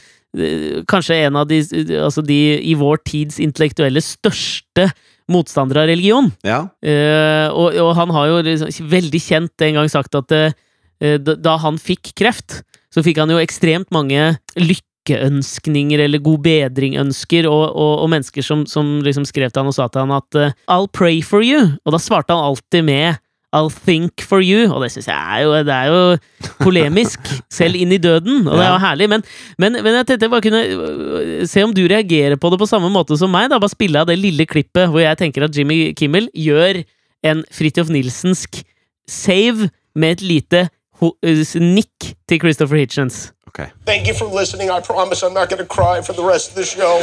kanskje 0.92 1.16
en 1.28 1.38
av 1.40 1.48
de, 1.50 1.62
altså 1.98 2.22
de 2.26 2.40
i 2.60 2.74
vår 2.78 3.00
tids 3.08 3.40
intellektuelle 3.42 4.04
største 4.04 4.90
motstandere 5.32 5.84
av 5.84 5.92
religion. 5.92 6.30
Ja. 6.48 6.64
Uh, 6.84 7.48
og, 7.52 7.78
og 7.84 7.94
han 7.98 8.14
har 8.16 8.30
jo 8.32 8.42
liksom 8.48 8.92
veldig 8.92 9.22
kjent 9.24 9.66
en 9.68 9.80
gang 9.80 9.92
sagt 9.92 10.16
at 10.20 10.36
uh, 10.36 11.18
da, 11.20 11.58
han 11.62 11.80
fikk 11.82 12.14
kreft, 12.18 12.62
så 12.94 13.04
fikk 13.06 13.20
han 13.22 13.34
jo 13.34 13.42
ekstremt 13.42 13.92
mange 13.94 14.38
lykkeønskninger 14.58 16.02
eller 16.08 16.24
god 16.24 16.46
bedring-ønsker, 16.48 17.50
og, 17.52 17.66
og, 17.70 17.94
og 18.06 18.12
mennesker 18.16 18.46
som, 18.46 18.66
som 18.70 18.98
liksom 19.06 19.28
skrev 19.28 19.52
til 19.52 19.64
han 19.64 19.72
og 19.72 19.78
sa 19.78 19.90
til 19.92 20.06
han 20.06 20.16
at 20.18 20.40
uh, 20.40 20.56
I'll 20.72 20.90
pray 20.90 21.20
for 21.22 21.46
you. 21.46 21.76
Og 21.84 21.96
da 21.96 22.02
svarte 22.02 22.34
han 22.34 22.54
alltid 22.54 22.88
med 22.88 23.20
I'll 23.58 23.74
think 23.74 24.22
for 24.22 24.44
you, 24.44 24.68
og 24.74 24.84
det 24.84 24.92
syns 24.94 25.08
jeg 25.10 25.18
er 25.18 25.44
jo, 25.46 25.54
det 25.66 25.74
er 25.74 25.90
jo 25.92 26.52
polemisk, 26.62 27.20
selv 27.60 27.78
inn 27.80 27.92
i 27.96 28.00
døden, 28.02 28.46
og 28.48 28.58
det 28.58 28.66
er 28.66 28.72
jo 28.76 28.82
herlig. 28.84 29.10
Men, 29.10 29.26
men, 29.58 29.80
men 29.82 30.00
jeg 30.00 30.08
tenkte 30.08 30.28
jeg 30.28 30.34
bare 30.36 30.46
kunne 30.46 30.64
øh, 30.66 31.48
se 31.50 31.64
om 31.66 31.74
du 31.74 31.84
reagerer 31.90 32.38
på 32.38 32.54
det 32.54 32.62
på 32.62 32.70
samme 32.70 32.92
måte 32.94 33.18
som 33.18 33.34
meg. 33.34 33.50
da, 33.52 33.60
Bare 33.64 33.74
spille 33.74 34.02
av 34.02 34.10
det 34.10 34.20
lille 34.22 34.46
klippet 34.50 34.92
hvor 34.94 35.02
jeg 35.04 35.18
tenker 35.20 35.48
at 35.48 35.58
Jimmy 35.58 35.94
Kimmel 35.98 36.30
gjør 36.36 36.84
en 37.26 37.44
Fridtjof 37.52 37.90
Nilsensk 37.90 38.62
save 39.10 39.70
med 39.96 40.18
et 40.18 40.22
lite 40.22 40.68
øh, 41.02 41.62
nikk 41.62 42.14
til 42.30 42.40
Christopher 42.40 42.78
Hitchens. 42.78 43.32
Okay. 43.48 43.68
Thank 43.88 44.08
you 44.08 44.14
for 44.14 44.28
listening. 44.40 44.70
I 44.70 44.80
promise 44.82 45.24
I'm 45.26 45.34
not 45.34 45.50
going 45.50 45.64
to 45.66 45.66
cry 45.78 46.02
for 46.06 46.14
the 46.14 46.26
rest 46.34 46.50
of 46.52 46.56
the 46.56 46.66
show. 46.66 46.94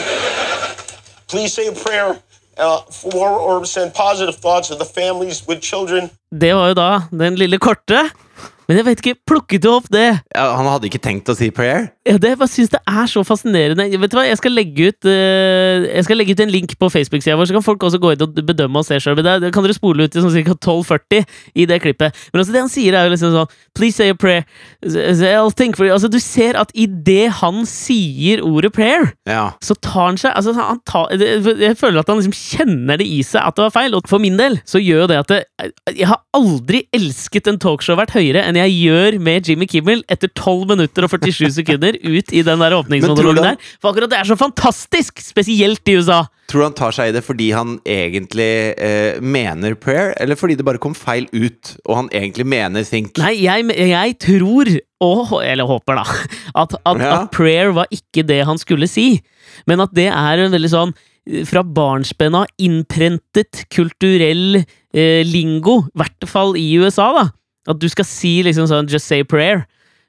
Please 1.26 1.52
say 1.52 1.66
a 1.66 1.74
prayer 1.86 2.14
uh. 2.58 2.80
Det 6.40 6.54
var 6.54 6.68
jo 6.68 6.74
da 6.74 6.90
den 7.10 7.34
lille 7.40 7.58
korte. 7.58 8.10
Men 8.68 8.78
jeg 8.80 8.86
vet 8.86 9.00
ikke, 9.02 9.18
plukket 9.28 9.62
du 9.64 9.68
opp 9.74 9.88
det? 9.92 10.06
Ja, 10.34 10.44
han 10.56 10.68
hadde 10.70 10.88
ikke 10.88 11.00
tenkt 11.04 11.28
å 11.28 11.34
si 11.36 11.50
prayer? 11.54 11.90
Ja, 12.04 12.16
det, 12.20 12.34
jeg 12.34 12.38
bare 12.40 12.52
synes 12.52 12.72
det 12.72 12.80
er 12.88 13.06
så 13.08 13.22
fascinerende. 13.24 13.86
Vet 14.00 14.12
du 14.12 14.16
hva, 14.18 14.24
Jeg 14.28 14.36
skal 14.36 14.52
legge 14.52 14.90
ut 14.90 15.06
uh, 15.08 15.84
Jeg 15.88 16.04
skal 16.04 16.18
legge 16.20 16.34
ut 16.36 16.42
en 16.44 16.52
link 16.52 16.74
på 16.80 16.88
Facebook-sida 16.92 17.36
vår, 17.40 17.48
så 17.48 17.56
kan 17.56 17.64
folk 17.64 17.84
også 17.88 18.00
gå 18.02 18.12
inn 18.14 18.24
og 18.26 18.40
bedømme 18.44 18.80
og 18.82 18.86
se 18.88 18.98
sjøl. 19.00 19.16
Det, 19.24 19.36
det 19.44 19.52
kan 19.56 19.64
dere 19.64 19.76
spole 19.76 20.04
ut 20.06 20.12
til 20.12 20.24
sånn 20.24 20.36
ca. 20.48 20.56
12.40 20.68 21.24
i 21.60 21.66
det 21.70 21.78
klippet. 21.84 22.16
Men 22.32 22.42
altså 22.42 22.56
det 22.56 22.62
han 22.64 22.72
sier, 22.72 22.96
er 22.96 23.08
jo 23.08 23.14
liksom 23.14 23.34
sånn 23.36 23.54
Please 23.74 23.96
say 23.98 24.12
a 24.12 24.14
prayer. 24.14 24.44
I'll 24.84 25.50
think 25.50 25.76
for 25.76 25.86
you. 25.88 25.92
Altså, 25.94 26.08
du 26.12 26.20
ser 26.22 26.56
at 26.60 26.70
idet 26.78 27.32
han 27.40 27.64
sier 27.68 28.42
ordet 28.44 28.72
prayer, 28.76 29.10
Ja. 29.28 29.52
så 29.64 29.74
tar 29.74 30.10
han 30.12 30.20
seg 30.20 30.36
altså, 30.36 30.52
han 30.56 30.80
tar, 30.86 31.10
Jeg 31.16 31.76
føler 31.80 32.00
at 32.04 32.10
han 32.12 32.20
liksom 32.20 32.36
kjenner 32.36 33.00
det 33.00 33.08
i 33.08 33.20
seg 33.26 33.42
at 33.42 33.56
det 33.58 33.66
var 33.66 33.74
feil. 33.74 33.96
Og 33.96 34.08
for 34.10 34.22
min 34.22 34.38
del 34.38 34.60
så 34.68 34.80
gjør 34.82 35.04
jo 35.04 35.10
det 35.10 35.20
at 35.24 35.32
det, 35.32 35.40
jeg 35.96 36.08
har 36.10 36.20
aldri 36.36 36.84
elsket 36.94 37.48
en 37.50 37.58
talkshow-vert 37.62 38.14
høyere 38.14 38.44
enn 38.46 38.53
jeg 38.58 38.72
gjør 38.78 39.16
med 39.24 39.48
Jimmy 39.48 39.66
Kimmel 39.70 40.02
etter 40.10 40.30
12 40.32 40.68
minutter 40.74 41.06
og 41.06 41.10
47 41.12 41.50
sekunder 41.58 41.96
ut 42.02 42.32
i 42.34 42.42
den 42.46 42.62
der 42.62 42.76
åpningsmonologen 42.78 43.42
der. 43.50 43.58
For 43.82 43.92
akkurat 43.92 44.12
det 44.12 44.18
er 44.20 44.28
så 44.30 44.36
fantastisk! 44.40 45.22
Spesielt 45.24 45.86
i 45.90 45.96
USA. 45.98 46.22
Tror 46.50 46.60
du 46.60 46.66
han 46.66 46.76
tar 46.76 46.92
seg 46.92 47.08
i 47.10 47.14
det 47.16 47.22
fordi 47.24 47.46
han 47.56 47.78
egentlig 47.88 48.48
eh, 48.76 49.20
mener 49.24 49.74
prayer, 49.80 50.12
eller 50.20 50.36
fordi 50.36 50.58
det 50.60 50.66
bare 50.68 50.80
kom 50.82 50.94
feil 50.98 51.24
ut, 51.32 51.74
og 51.88 51.96
han 52.02 52.10
egentlig 52.12 52.44
mener 52.52 52.84
think? 52.84 53.16
Nei, 53.22 53.38
jeg, 53.46 53.64
jeg 53.88 54.18
tror, 54.20 54.70
og, 55.04 55.32
eller 55.44 55.68
håper 55.70 56.02
da, 56.02 56.04
at, 56.64 56.76
at, 56.84 57.00
Ja. 57.00 57.14
at 57.22 57.32
prayer 57.34 57.72
var 57.76 57.88
ikke 57.94 58.26
det 58.28 58.42
han 58.44 58.60
skulle 58.60 58.88
si. 58.90 59.22
Men 59.66 59.80
at 59.84 59.94
det 59.96 60.10
er 60.12 60.44
en 60.44 60.52
veldig 60.54 60.72
sånn 60.72 60.94
fra 61.48 61.62
barnsben 61.64 62.34
av 62.36 62.50
innprentet 62.60 63.62
kulturell 63.72 64.58
eh, 64.60 65.22
lingo, 65.24 65.78
i 65.88 66.02
hvert 66.02 66.26
fall 66.28 66.52
i 66.60 66.66
USA, 66.76 67.06
da. 67.16 67.24
At 67.68 67.80
du 67.80 67.88
skal 67.88 68.06
si 68.08 68.42
liksom 68.44 68.68
sånn 68.70 68.90
'just 68.90 69.08
say 69.08 69.22
prayer'. 69.22 69.64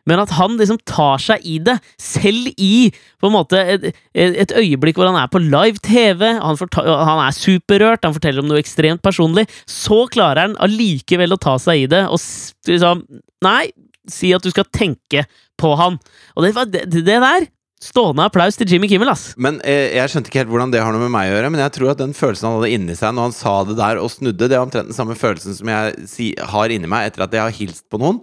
Men 0.06 0.22
at 0.22 0.36
han 0.38 0.58
liksom 0.60 0.78
tar 0.86 1.18
seg 1.18 1.42
i 1.50 1.58
det, 1.66 1.80
selv 1.98 2.52
i 2.62 2.92
på 2.94 3.30
en 3.30 3.34
måte 3.34 3.58
et, 3.58 3.88
et 4.14 4.54
øyeblikk 4.54 5.00
hvor 5.00 5.10
han 5.10 5.18
er 5.18 5.32
på 5.34 5.42
live 5.42 5.82
TV, 5.82 6.22
han, 6.38 6.60
han 6.78 7.22
er 7.24 7.34
superrørt, 7.34 8.06
han 8.06 8.14
forteller 8.14 8.44
om 8.44 8.52
noe 8.52 8.62
ekstremt 8.62 9.02
personlig, 9.02 9.48
så 9.66 10.04
klarer 10.14 10.44
han 10.44 10.60
allikevel 10.62 11.34
å 11.34 11.42
ta 11.42 11.58
seg 11.62 11.88
i 11.88 11.90
det 11.90 12.06
og 12.06 12.22
liksom 12.70 13.06
Nei, 13.46 13.68
si 14.10 14.32
at 14.34 14.42
du 14.42 14.50
skal 14.50 14.66
tenke 14.74 15.26
på 15.60 15.74
han. 15.78 16.00
Og 16.34 16.46
det, 16.46 16.54
det, 16.72 17.04
det 17.06 17.20
der 17.22 17.44
Stående 17.84 18.24
applaus 18.24 18.56
til 18.56 18.70
Jimmy 18.72 18.88
Kimmel, 18.88 19.10
ass. 19.12 19.34
Men 19.36 19.58
eh, 19.68 19.92
Jeg 19.98 20.12
skjønte 20.12 20.32
ikke 20.32 20.40
helt 20.44 20.52
hvordan 20.54 20.72
det 20.72 20.80
har 20.82 20.96
noe 20.96 21.04
med 21.04 21.12
meg 21.14 21.28
å 21.28 21.36
gjøre, 21.36 21.50
men 21.52 21.62
jeg 21.66 21.74
tror 21.76 21.92
at 21.92 22.00
den 22.00 22.16
følelsen 22.16 22.48
han 22.48 22.58
hadde 22.62 22.72
inni 22.78 22.96
seg 22.98 23.14
når 23.18 23.28
han 23.30 23.36
sa 23.36 23.56
det 23.68 23.76
der 23.82 24.00
og 24.02 24.12
snudde, 24.14 24.48
det 24.48 24.56
er 24.56 24.64
omtrent 24.64 24.90
den 24.90 24.98
samme 24.98 25.18
følelsen 25.20 25.58
som 25.58 25.72
jeg 25.74 26.08
si, 26.10 26.30
har 26.40 26.72
inni 26.74 26.90
meg 26.90 27.10
etter 27.12 27.26
at 27.28 27.36
jeg 27.36 27.44
har 27.44 27.58
hilst 27.60 27.84
på 27.92 28.00
noen. 28.02 28.22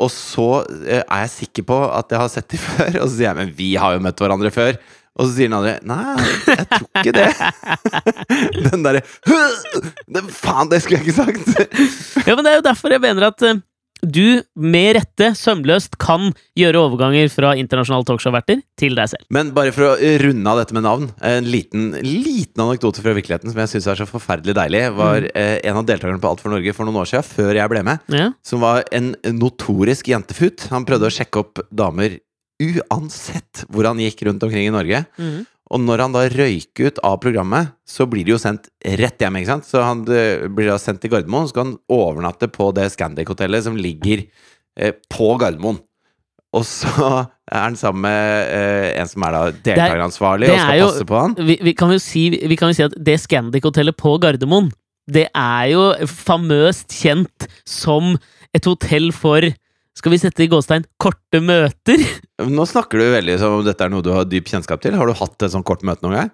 Og 0.00 0.10
så 0.12 0.48
eh, 0.88 1.04
er 1.04 1.22
jeg 1.26 1.34
sikker 1.36 1.68
på 1.70 1.78
at 1.86 2.10
jeg 2.10 2.22
har 2.24 2.32
sett 2.32 2.50
dem 2.50 2.64
før, 2.70 2.90
og 3.04 3.06
så 3.06 3.14
sier 3.14 3.28
jeg 3.30 3.38
men 3.40 3.54
vi 3.62 3.70
har 3.78 3.94
jo 3.94 4.02
møtt 4.08 4.24
hverandre 4.24 4.52
før. 4.54 4.74
Og 5.20 5.26
så 5.26 5.32
sier 5.36 5.50
den 5.50 5.56
andre 5.58 5.78
nei, 5.84 6.28
jeg 6.48 6.66
tror 6.70 7.00
ikke 7.00 7.14
det. 7.14 7.30
den 8.70 8.84
derre 8.86 9.02
Faen, 10.32 10.70
det 10.70 10.78
skulle 10.82 11.00
jeg 11.00 11.10
ikke 11.10 11.18
sagt! 11.18 11.50
Ja, 12.28 12.36
men 12.36 12.46
Det 12.46 12.52
er 12.52 12.60
jo 12.60 12.66
derfor 12.68 12.94
jeg 12.94 13.02
mener 13.02 13.30
at 13.30 13.44
eh, 13.46 13.58
du 14.02 14.42
med 14.56 14.96
rette 14.96 15.30
sømløst 15.36 15.98
kan 16.00 16.30
gjøre 16.58 16.80
overganger 16.80 17.28
fra 17.32 17.52
internasjonale 17.60 18.06
talkshow-verter 18.08 18.62
til 18.80 18.94
deg 18.98 19.10
selv. 19.12 19.26
Men 19.30 19.52
bare 19.56 19.72
for 19.76 19.90
å 19.90 20.14
runde 20.22 20.50
av 20.50 20.60
dette 20.62 20.76
med 20.76 20.86
navn, 20.86 21.10
en 21.20 21.44
liten, 21.50 21.90
liten 22.02 22.64
anekdote 22.64 23.02
fra 23.04 23.14
virkeligheten 23.16 23.52
som 23.52 23.60
jeg 23.60 23.72
syns 23.74 23.86
er 23.92 24.00
så 24.00 24.08
forferdelig 24.08 24.54
deilig, 24.56 24.82
var 24.96 25.28
eh, 25.34 25.58
en 25.68 25.76
av 25.82 25.86
deltakerne 25.88 26.20
på 26.22 26.30
Alt 26.32 26.40
for 26.44 26.54
Norge 26.54 26.72
for 26.76 26.88
noen 26.88 27.00
år 27.02 27.10
siden, 27.12 27.28
før 27.28 27.54
jeg 27.60 27.72
ble 27.74 27.82
med, 27.86 27.98
Ja. 28.14 28.30
som 28.42 28.60
var 28.64 28.84
en 28.92 29.12
notorisk 29.36 30.08
jentefut. 30.12 30.68
Han 30.74 30.86
prøvde 30.88 31.10
å 31.10 31.14
sjekke 31.14 31.44
opp 31.44 31.60
damer 31.70 32.18
uansett 32.60 33.64
hvor 33.72 33.86
han 33.88 34.00
gikk 34.02 34.24
rundt 34.28 34.42
omkring 34.44 34.66
i 34.68 34.74
Norge. 34.74 35.04
Mhm. 35.18 35.46
Og 35.70 35.78
når 35.84 36.02
han 36.02 36.14
da 36.16 36.24
røyker 36.32 36.88
ut 36.90 36.96
av 37.06 37.20
programmet, 37.22 37.68
så 37.86 38.06
blir 38.10 38.26
det 38.26 38.32
jo 38.34 38.40
sendt 38.42 38.66
rett 38.98 39.22
hjem. 39.22 39.36
ikke 39.38 39.52
sant? 39.52 39.68
Så 39.68 39.82
han 39.86 40.00
eh, 40.10 40.48
blir 40.50 40.66
da 40.72 40.78
sendt 40.82 41.02
til 41.04 41.12
Gardermoen, 41.12 41.46
så 41.46 41.54
skal 41.54 41.68
han 41.68 41.76
overnatte 41.94 42.48
på 42.50 42.72
det 42.74 42.88
Scandic-hotellet 42.96 43.68
som 43.68 43.78
ligger 43.78 44.24
eh, 44.80 44.96
på 45.14 45.28
Gardermoen. 45.38 45.78
Og 46.58 46.64
så 46.66 46.90
er 47.46 47.60
han 47.62 47.76
sammen 47.78 48.02
med 48.08 48.50
eh, 48.50 48.88
en 48.98 49.06
som 49.06 49.22
er 49.28 49.36
da 49.36 49.42
deltakeransvarlig 49.70 50.48
og 50.50 50.58
skal 50.58 50.80
jo- 50.80 50.88
passe 50.90 51.06
på 51.06 51.20
han. 51.22 51.36
Vi, 51.38 51.58
vi, 51.62 51.74
kan 51.78 51.94
jo 51.94 52.00
si, 52.02 52.24
vi 52.34 52.58
kan 52.58 52.72
jo 52.72 52.78
si 52.80 52.86
at 52.88 52.96
det 52.98 53.20
Scandic-hotellet 53.22 53.94
på 54.00 54.16
Gardermoen, 54.22 54.72
det 55.10 55.28
er 55.30 55.70
jo 55.70 55.84
famøst 56.10 56.90
kjent 56.98 57.46
som 57.66 58.16
et 58.54 58.66
hotell 58.66 59.12
for 59.14 59.46
skal 59.98 60.12
vi 60.14 60.18
sette 60.22 60.44
i 60.44 60.50
gåstein 60.50 60.84
korte 61.02 61.40
møter? 61.44 62.02
Nå 62.56 62.66
snakker 62.68 63.00
du 63.00 63.08
veldig 63.14 63.38
som 63.40 63.58
om 63.58 63.64
dette 63.66 63.84
er 63.84 63.92
noe 63.92 64.04
du 64.04 64.12
har 64.14 64.28
dyp 64.28 64.46
kjennskap 64.50 64.82
til. 64.84 64.96
Har 64.98 65.06
du 65.10 65.16
hatt 65.18 65.42
et 65.46 65.52
sånt 65.54 65.66
kort 65.68 65.82
møte 65.86 66.06
noen 66.06 66.16
gang? 66.20 66.30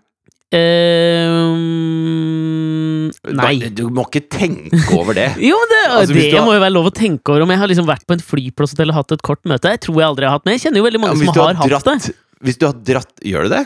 Um, 0.57 1.57
nei. 3.35 3.55
Da, 3.59 3.71
du 3.75 3.89
må 3.91 4.05
ikke 4.07 4.23
tenke 4.31 4.79
over 4.95 5.17
det. 5.19 5.33
Jo, 5.49 5.59
det, 5.73 5.81
Altså, 5.91 6.15
det 6.15 6.31
har- 6.37 6.47
må 6.47 6.55
jo 6.55 6.63
være 6.63 6.75
lov 6.77 6.87
å 6.91 6.95
tenke 6.95 7.33
over 7.35 7.43
om 7.47 7.51
jeg 7.55 7.59
har 7.63 7.71
liksom 7.73 7.89
vært 7.89 8.07
på 8.07 8.15
en 8.15 8.23
flyplass 8.23 8.77
og 8.79 8.95
hatt 8.95 9.17
et 9.17 9.25
kort 9.27 9.43
møte. 9.49 9.73
Jeg 9.75 9.83
tror 9.89 9.99
jeg 10.01 10.09
aldri 10.13 10.29
har 10.29 10.37
hatt 10.39 10.47
med. 10.47 10.55
Jeg 10.57 10.67
kjenner 10.69 10.83
jo 10.83 10.87
veldig 10.87 11.03
mange 11.03 11.17
ja, 11.17 11.21
som 11.25 11.35
har, 11.35 11.55
har 11.59 11.73
dratt, 11.75 11.91
hatt 11.91 12.07
det. 12.07 12.15
hvis 12.47 12.59
du 12.61 12.65
har 12.69 12.77
dratt 12.93 13.15
Gjør 13.27 13.43
du 13.49 13.55
det? 13.57 13.65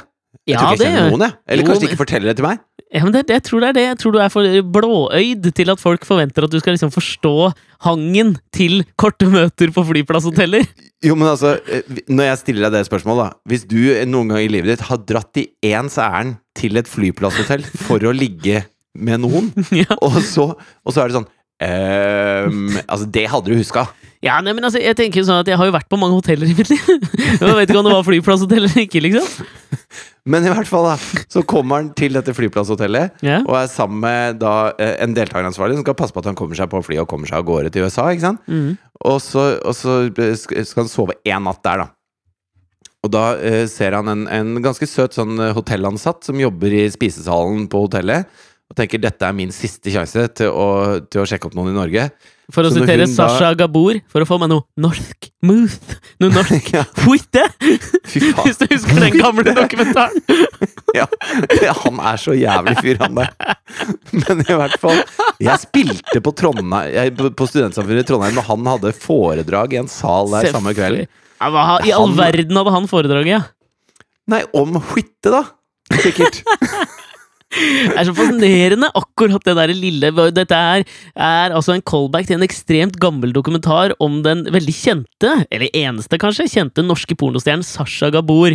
Jeg 0.51 0.57
Ja, 0.57 0.65
tror 0.65 0.75
ikke 0.77 0.85
jeg 0.85 0.95
kjenner 0.97 1.15
noen, 1.15 1.25
jeg. 1.27 1.37
Eller 1.47 1.63
Jo, 1.65 1.69
kanskje 1.71 1.85
de 1.87 1.89
ikke 1.91 2.01
forteller 2.03 2.31
det 2.33 2.37
til 2.41 2.47
meg. 2.49 2.61
Ja, 2.91 3.03
men 3.07 3.13
det, 3.15 3.21
det, 3.29 3.37
jeg 3.39 3.45
tror 3.47 3.63
det 3.63 3.69
er 3.71 3.77
det. 3.77 3.83
Jeg 3.87 3.99
tror 4.03 4.15
du 4.17 4.19
er 4.19 4.31
for 4.35 4.63
blåøyd 4.75 5.45
til 5.55 5.71
at 5.71 5.79
folk 5.83 6.07
forventer 6.09 6.47
at 6.47 6.51
du 6.51 6.59
skal 6.59 6.75
liksom 6.75 6.91
forstå 6.91 7.35
hangen 7.87 8.33
til 8.57 8.81
korte 8.99 9.29
møter 9.31 9.71
på 9.75 9.85
flyplasshoteller. 9.93 10.67
Jo, 11.07 11.15
men 11.17 11.31
altså, 11.31 11.55
eh, 11.71 11.87
når 12.11 12.33
jeg 12.33 12.41
stiller 12.43 12.67
deg 12.67 12.81
det 12.81 12.89
spørsmålet, 12.91 13.31
da. 13.31 13.39
Hvis 13.53 13.63
du 13.71 13.79
noen 14.11 14.35
gang 14.35 14.43
i 14.43 14.51
livet 14.51 14.75
ditt 14.75 14.87
har 14.91 14.99
dratt 15.07 15.39
i 15.41 15.47
ens 15.71 15.97
ærend 16.03 16.41
til 16.59 16.77
et 16.83 16.91
flyplasshotell 16.91 17.63
for 17.87 18.03
å 18.03 18.13
ligge 18.17 18.65
med 18.99 19.23
noen, 19.23 19.53
ja. 19.85 19.87
og 20.03 20.19
så, 20.27 20.51
og 20.59 20.91
så 20.97 21.05
er 21.05 21.13
det 21.13 21.21
sånn 21.23 21.31
Um, 21.61 22.71
Altså, 22.89 23.05
det 23.13 23.27
hadde 23.29 23.51
du 23.53 23.59
huska. 23.59 23.83
Ja, 24.23 24.35
nei, 24.45 24.53
men 24.53 24.67
altså, 24.69 24.81
jeg 24.83 24.97
tenker 24.99 25.25
sånn 25.25 25.41
at 25.41 25.49
jeg 25.49 25.57
har 25.57 25.69
jo 25.71 25.73
vært 25.73 25.89
på 25.89 25.97
mange 26.01 26.17
hoteller 26.19 26.51
i 26.51 26.55
mitt 26.59 26.69
liv. 26.69 26.83
Jeg 27.41 27.55
vet 27.57 27.71
ikke 27.71 27.79
om 27.81 27.87
det 27.87 27.93
var 27.95 28.05
flyplasshotell 28.05 28.67
eller 28.67 28.83
ikke, 28.83 29.01
liksom. 29.01 29.47
Men 30.31 30.45
i 30.45 30.51
hvert 30.53 30.69
fall, 30.69 30.85
da. 30.91 31.23
Så 31.33 31.41
kommer 31.49 31.79
han 31.81 31.87
til 31.97 32.13
dette 32.13 32.35
flyplasshotellet 32.37 33.23
Ja. 33.25 33.39
og 33.47 33.55
er 33.57 33.71
sammen 33.73 34.03
med 34.05 34.37
da 34.43 34.53
eh, 34.77 34.99
en 35.07 35.15
deltakeransvarlig 35.17 35.79
som 35.79 35.87
skal 35.87 35.97
passe 35.97 36.13
på 36.13 36.21
at 36.21 36.29
han 36.29 36.37
kommer 36.37 36.59
seg 36.59 36.69
på 36.71 36.83
flyet 36.85 37.01
og 37.07 37.09
kommer 37.09 37.31
seg 37.31 37.39
av 37.41 37.47
gårde 37.49 37.73
til 37.73 37.87
USA. 37.89 38.11
ikke 38.13 38.27
sant? 38.27 38.43
Mhm. 38.51 38.75
Og 39.09 39.17
så, 39.25 39.47
og 39.65 39.73
så 39.79 39.95
sk- 40.13 40.59
skal 40.69 40.83
han 40.85 40.91
sove 40.93 41.17
én 41.25 41.41
natt 41.49 41.63
der, 41.65 41.87
da. 41.87 41.89
Og 43.01 43.15
da 43.15 43.23
eh, 43.41 43.65
ser 43.73 43.97
han 43.97 44.11
en, 44.13 44.27
en 44.29 44.51
ganske 44.61 44.85
søt 44.91 45.17
sånn 45.17 45.39
eh, 45.41 45.55
hotellansatt 45.57 46.29
som 46.29 46.37
jobber 46.43 46.77
i 46.77 46.85
spisesalen 46.93 47.65
på 47.73 47.87
hotellet, 47.87 48.29
og 48.69 48.77
tenker 48.77 49.01
dette 49.03 49.25
er 49.27 49.33
min 49.35 49.51
siste 49.57 49.89
sjanse 49.95 50.27
til 50.37 50.53
å, 50.53 50.69
til 51.09 51.25
å 51.25 51.27
sjekke 51.27 51.49
opp 51.49 51.57
noen 51.57 51.73
i 51.73 51.79
Norge. 51.79 52.05
For 52.55 52.67
å 52.67 52.71
sitere 52.75 53.07
Sasha 53.11 53.51
da- 53.53 53.59
Gabor, 53.65 53.99
for 54.11 54.25
å 54.25 54.27
få 54.29 54.39
meg 54.43 54.51
noe 54.53 54.65
norsk 54.81 55.29
muth. 55.47 55.97
Noe 56.23 56.33
norsk 56.35 56.71
Ja. 56.77 56.85
Huite! 57.05 57.45
Hvis 58.11 58.59
du 58.61 58.67
husker 58.71 59.01
den 59.05 59.19
gamle 59.21 59.55
dokumentaren. 59.61 60.21
Ja, 60.91 61.07
han 61.85 62.01
er 62.03 62.17
så 62.19 62.33
jævlig 62.35 62.73
fyr, 62.83 62.97
han 62.99 63.15
der. 63.15 63.29
Men 64.11 64.41
i 64.43 64.57
hvert 64.59 64.73
fall 64.83 64.99
Jeg 65.39 65.63
spilte 65.63 66.19
på, 66.25 66.33
Trondheim, 66.35 66.73
på 67.39 67.47
Studentsamfunnet 67.47 68.03
i 68.03 68.09
Trondheim 68.09 68.35
når 68.35 68.49
han 68.49 68.67
hadde 68.73 68.91
foredrag 68.99 69.77
i 69.77 69.79
en 69.85 69.91
sal 69.93 70.33
der 70.35 70.51
samme 70.51 70.75
kveld. 70.75 71.05
Ja, 71.39 71.51
hva 71.55 71.79
I 71.87 71.95
all 71.95 72.09
Han- 72.11 72.19
verden 72.19 72.59
hadde 72.59 72.75
han 72.75 72.91
foredraget, 72.91 73.31
ja. 73.37 73.41
Nei, 74.35 74.43
om 74.59 74.81
Huitte, 74.91 75.31
da! 75.31 75.45
Sikkert. 76.03 76.43
Det 77.51 77.97
er 77.99 78.07
så 78.07 78.15
fascinerende, 78.15 78.91
akkurat 78.95 79.43
det 79.49 79.57
der 79.59 79.73
lille 79.75 80.13
Dette 80.37 80.55
er, 80.55 80.85
er 81.19 81.51
altså 81.57 81.75
en 81.75 81.83
callback 81.83 82.29
til 82.29 82.39
en 82.39 82.47
ekstremt 82.47 82.99
gammel 83.03 83.33
dokumentar 83.35 83.97
om 84.01 84.21
den 84.27 84.45
veldig 84.55 84.75
kjente, 84.77 85.33
eller 85.51 85.73
eneste 85.75 86.21
kanskje, 86.23 86.47
kjente 86.53 86.85
norske 86.87 87.17
pornostjernen 87.19 87.67
Sasha 87.67 88.13
Gabor. 88.15 88.55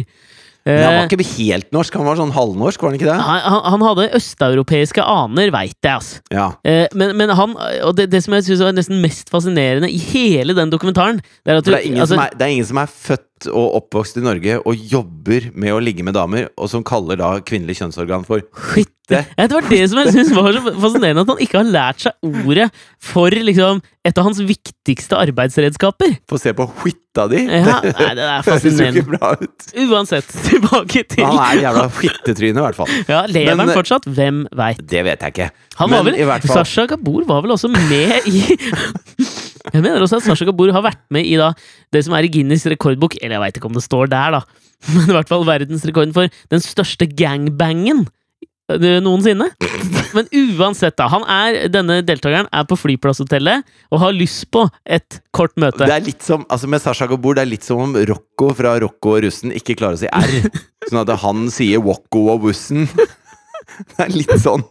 Men 0.65 0.79
han 0.81 0.93
Eh, 0.95 0.97
var 1.03 1.11
ikke 1.13 1.25
helt 1.37 1.67
norsk, 1.75 1.93
han 1.93 2.07
var 2.07 2.17
sånn 2.17 2.31
halvnorsk, 2.33 2.81
var 2.81 2.89
han 2.89 2.95
ikke 2.97 3.05
det? 3.05 3.17
han, 3.21 3.41
han- 3.53 3.65
han 3.75 3.83
hadde 3.85 4.07
østeuropeiske 4.17 5.03
aner, 5.05 5.51
veit 5.53 5.75
jeg, 5.77 5.91
altså. 5.93 6.23
Ja. 6.33 6.47
Eh, 6.65 6.87
men, 6.97 7.11
men 7.19 7.29
han, 7.37 7.53
og 7.85 7.93
det, 7.99 8.07
det 8.09 8.23
som 8.25 8.33
jeg 8.33 8.47
synes 8.47 8.63
var 8.65 8.73
nesten 8.73 8.97
mest 9.03 9.29
fascinerende 9.29 9.91
i 9.93 9.99
hele 10.01 10.55
den 10.57 10.71
dokumentaren 10.73 11.19
Det 11.21 11.53
er 11.53 11.59
at 11.61 11.67
du, 11.67 11.69
det 11.69 11.83
er, 11.83 11.85
ingen 11.91 12.01
altså, 12.01 12.15
som 12.15 12.23
er, 12.25 12.33
det 12.33 12.47
er 12.47 12.55
ingen 12.55 12.65
som 12.71 12.81
er 12.81 12.89
født 12.89 13.27
og 13.51 13.73
oppvokst 13.81 14.15
i 14.17 14.23
Norge 14.23 14.57
og 14.63 14.79
jobber 14.89 15.49
med 15.53 15.73
å 15.75 15.79
ligge 15.83 16.05
med 16.07 16.15
damer, 16.15 16.47
og 16.55 16.69
som 16.71 16.83
kaller 16.87 17.19
da 17.19 17.33
kvinnelig 17.45 17.81
kjønnsorgan 17.81 18.23
for 18.27 18.45
Skitte. 18.55 18.91
Ja, 19.05 19.45
det 19.45 19.53
var 19.53 19.65
det 19.69 19.83
som 19.91 19.99
jeg 20.01 20.13
synes 20.15 20.31
var 20.33 20.47
så 20.55 20.71
fascinerende, 20.81 21.21
at 21.21 21.29
han 21.29 21.41
ikke 21.43 21.59
har 21.59 21.67
lært 21.69 21.99
seg 22.07 22.25
ordet 22.25 22.63
for 23.05 23.29
liksom, 23.29 23.77
et 24.01 24.17
av 24.17 24.25
hans 24.25 24.39
viktigste 24.41 25.19
arbeidsredskaper. 25.21 26.15
Få 26.31 26.39
se 26.41 26.55
på 26.57 26.65
skitta 26.79 27.27
di! 27.29 27.43
Ja, 27.45 27.83
nei, 27.85 28.07
det 28.17 28.23
er 28.25 28.31
Høres 28.47 28.49
fascinerende. 28.49 29.03
ikke 29.03 29.11
bra 29.13 29.29
ut. 29.43 29.67
Uansett, 29.83 30.33
tilbake 30.49 31.03
til 31.13 31.21
Han 31.27 31.37
er 31.51 31.61
jævla 31.67 31.85
skittetryne, 31.99 32.57
i 32.57 32.65
hvert 32.65 32.79
fall. 32.81 32.95
ja, 33.11 33.21
Lever 33.29 33.61
han 33.61 33.73
fortsatt? 33.77 34.09
Hvem 34.09 34.41
veit? 34.57 34.81
Det 34.89 35.05
vet 35.05 35.21
jeg 35.27 35.35
ikke. 35.37 35.51
Han 35.83 35.93
Men 35.93 35.99
var 36.01 36.09
vel, 36.09 36.17
i 36.23 36.29
hvert 36.31 36.49
fall 36.49 36.63
Sasha 36.63 36.87
Gabor 36.95 37.29
var 37.29 37.45
vel 37.45 37.53
også 37.59 37.69
med 37.75 38.25
i 38.33 38.41
Jeg 39.75 39.83
mener 39.83 40.03
også 40.03 40.21
at 40.21 40.27
Sasha 40.27 40.47
Gabor 40.47 40.71
har 40.75 40.83
vært 40.85 41.01
med 41.13 41.27
i 41.27 41.37
da, 41.39 41.51
det 41.93 42.05
som 42.07 42.15
er 42.15 42.27
i 42.27 42.31
Guinness 42.31 42.67
rekordbok, 42.71 43.17
eller 43.21 43.37
jeg 43.37 43.43
veit 43.43 43.57
ikke 43.59 43.71
om 43.71 43.77
det 43.77 43.85
står 43.85 44.11
der, 44.13 44.37
da, 44.39 44.43
men 44.95 45.09
i 45.09 45.15
hvert 45.17 45.31
fall 45.31 45.47
verdensrekorden 45.47 46.13
for 46.15 46.31
den 46.53 46.63
største 46.63 47.07
gangbangen 47.09 48.05
eh, 48.71 48.99
noensinne. 49.03 49.49
Men 50.15 50.29
uansett, 50.31 50.95
da. 50.99 51.09
Han 51.11 51.25
er, 51.27 51.65
denne 51.71 51.99
deltakeren 52.05 52.47
er 52.55 52.67
på 52.69 52.77
flyplasshotellet 52.79 53.65
og 53.91 54.01
har 54.03 54.15
lyst 54.15 54.47
på 54.55 54.63
et 54.87 55.19
kort 55.35 55.55
møte. 55.59 55.83
Det 55.83 55.97
er 55.97 56.05
litt 56.05 56.23
som, 56.23 56.45
altså 56.49 56.69
Med 56.71 56.83
Sasha 56.83 57.07
Gabor, 57.11 57.35
det 57.35 57.43
er 57.45 57.51
litt 57.51 57.67
som 57.67 57.83
om 57.83 57.97
Rocco 58.09 58.53
fra 58.55 58.77
Rocco 58.83 59.17
og 59.17 59.25
russen 59.27 59.53
ikke 59.55 59.77
klarer 59.79 59.99
å 59.99 60.03
si 60.05 60.11
R. 60.11 60.63
Sånn 60.89 61.01
at 61.03 61.13
han 61.25 61.47
sier 61.53 61.83
Wocco 61.83 62.27
og 62.33 62.47
Wussen. 62.47 62.87
Det 63.65 64.03
er 64.05 64.11
litt 64.13 64.31
sånn. 64.39 64.61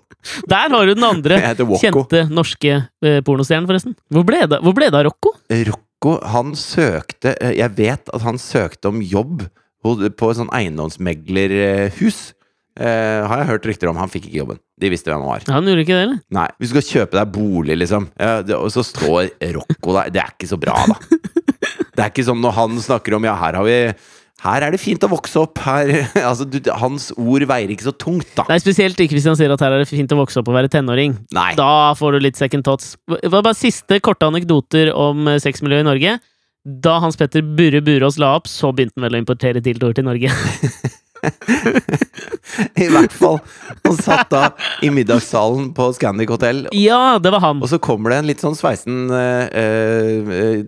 Der 0.51 0.73
har 0.73 0.87
du 0.87 0.95
den 0.95 1.07
andre 1.07 1.41
kjente 1.81 2.25
norske 2.33 2.77
eh, 2.79 3.19
pornostjernen, 3.27 3.69
forresten. 3.69 3.97
Hvor 4.13 4.25
ble 4.27 4.45
det, 4.51 4.61
hvor 4.65 4.77
ble 4.77 4.89
det 4.91 5.01
av 5.01 5.07
Rocco? 5.09 5.35
Rocco, 5.71 6.17
han 6.35 6.55
søkte 6.59 7.35
eh, 7.39 7.59
Jeg 7.59 7.77
vet 7.77 8.09
at 8.15 8.25
han 8.25 8.41
søkte 8.41 8.93
om 8.93 9.03
jobb 9.05 9.45
på 9.85 9.99
et 10.01 10.39
sånn 10.39 10.49
eiendomsmeglerhus. 10.57 12.31
Uh, 12.75 13.23
har 13.29 13.43
jeg 13.43 13.49
hørt 13.53 13.67
rykter 13.69 13.91
om. 13.91 13.99
Han 14.01 14.11
fikk 14.11 14.25
ikke 14.27 14.41
jobben. 14.41 14.59
De 14.81 14.89
visste 14.91 15.13
hvem 15.13 15.21
han 15.23 15.29
var. 15.29 15.45
Han 15.53 15.69
gjorde 15.69 15.85
ikke 15.85 15.95
det, 15.95 16.07
eller? 16.09 16.23
Nei, 16.35 16.47
Hvis 16.59 16.73
du 16.73 16.75
skal 16.75 16.87
kjøpe 16.89 17.19
deg 17.21 17.35
bolig, 17.37 17.77
liksom, 17.85 18.09
ja, 18.19 18.39
det, 18.43 18.57
og 18.57 18.73
så 18.75 18.83
står 18.87 19.29
Rocco 19.55 19.95
der 19.95 20.11
Det 20.11 20.23
er 20.25 20.33
ikke 20.33 20.49
så 20.51 20.59
bra, 20.59 20.75
da. 20.91 20.97
Det 21.95 22.03
er 22.03 22.11
ikke 22.11 22.25
sånn 22.27 22.41
når 22.43 22.57
han 22.57 22.81
snakker 22.83 23.15
om 23.15 23.29
Ja, 23.29 23.37
her 23.39 23.61
har 23.61 23.69
vi 23.69 23.77
her 24.45 24.67
er 24.67 24.75
det 24.75 24.81
fint 24.83 25.05
å 25.07 25.09
vokse 25.09 25.41
opp. 25.41 25.61
Her, 25.65 25.91
altså, 26.29 26.47
du, 26.49 26.61
hans 26.81 27.11
ord 27.17 27.47
veier 27.49 27.73
ikke 27.73 27.89
så 27.89 27.95
tungt, 27.97 28.29
da. 28.37 28.47
Nei, 28.51 28.61
spesielt 28.63 29.01
ikke 29.01 29.17
hvis 29.17 29.29
han 29.31 29.39
sier 29.41 29.55
at 29.55 29.65
her 29.65 29.75
er 29.75 29.85
det 29.85 29.91
fint 29.91 30.13
å 30.13 30.21
vokse 30.21 30.41
opp 30.41 30.51
og 30.53 30.59
være 30.59 30.73
tenåring. 30.73 31.17
Nei. 31.37 31.51
Da 31.59 31.95
får 31.99 32.17
du 32.17 32.25
litt 32.27 32.41
second 32.41 32.67
thoughts. 32.67 32.95
Det 33.09 33.33
var 33.33 33.47
bare 33.47 33.59
siste 33.59 34.01
korte 34.05 34.29
anekdoter 34.29 34.93
om 34.93 35.29
eh, 35.33 35.41
sexmiljøet 35.43 35.87
i 35.87 35.89
Norge. 35.89 36.19
Da 36.65 36.99
Hans 37.01 37.19
Petter 37.21 37.45
Burre 37.45 37.83
Burås 37.85 38.17
la 38.21 38.35
opp, 38.39 38.49
så 38.49 38.73
begynte 38.73 38.97
han 38.97 39.09
vel 39.09 39.19
å 39.19 39.25
importere 39.25 39.65
dildoer 39.65 39.97
til 39.97 40.07
Norge. 40.09 40.33
I 42.81 42.87
hvert 42.93 43.13
fall. 43.17 43.39
Han 43.85 43.97
satt 43.97 44.31
da 44.33 44.51
i 44.85 44.91
middagssalen 44.93 45.71
på 45.77 45.89
Scandic 45.97 46.33
hotell, 46.33 46.67
ja, 46.77 47.19
det 47.23 47.33
var 47.35 47.43
han! 47.45 47.63
og 47.65 47.71
så 47.71 47.81
kommer 47.83 48.13
det 48.13 48.21
en 48.21 48.29
litt 48.29 48.45
sånn 48.45 48.57
sveisen 48.59 49.09
uh, 49.13 49.49
uh, 49.49 50.59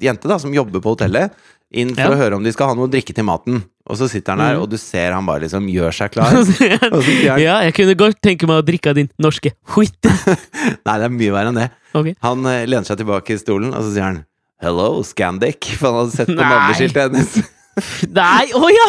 jente 0.00 0.30
da, 0.30 0.38
som 0.40 0.54
jobber 0.54 0.82
på 0.84 0.94
hotellet, 0.96 1.36
inn 1.70 1.94
for 1.94 2.08
Ja. 2.08 2.14
å 2.14 2.16
høre 2.16 2.36
om 2.38 2.44
de 2.44 2.52
skal 2.52 2.70
ha 2.70 2.74
noe 2.76 2.88
å 2.88 2.92
drikke 2.92 3.14
til 3.14 3.24
maten. 3.28 3.64
Og 3.88 3.96
så 3.96 4.08
sitter 4.08 4.36
han 4.36 4.40
der, 4.42 4.56
mm. 4.56 4.62
og 4.62 4.68
du 4.68 4.76
ser 4.76 5.12
han 5.16 5.24
bare 5.24 5.40
liksom 5.46 5.68
gjør 5.72 5.92
seg 5.96 6.12
klar. 6.12 6.28
Han, 6.36 6.44
ja, 7.40 7.54
jeg 7.64 7.72
kunne 7.78 7.94
godt 7.96 8.20
tenke 8.20 8.46
meg 8.48 8.60
å 8.60 8.64
drikke 8.66 8.92
av 8.92 8.98
din 8.98 9.08
norske 9.16 9.54
skitt. 9.64 10.04
Nei, 10.84 10.96
det 11.00 11.06
er 11.06 11.14
mye 11.14 11.32
verre 11.32 11.48
enn 11.54 11.60
det. 11.62 11.68
Okay. 11.96 12.14
Han 12.24 12.44
uh, 12.44 12.66
lener 12.68 12.84
seg 12.84 13.00
tilbake 13.00 13.32
i 13.32 13.40
stolen, 13.40 13.72
og 13.72 13.80
så 13.86 13.94
sier 13.94 14.04
han 14.04 14.18
Hello, 14.60 15.00
Scandic. 15.06 15.70
For 15.78 15.88
han 15.88 15.96
hadde 16.02 16.16
sett 16.18 16.28
på 16.28 16.36
navneskiltet 16.36 17.00
hennes. 17.06 17.30
Nei, 18.18 18.44
å 18.58 18.68
ja! 18.74 18.88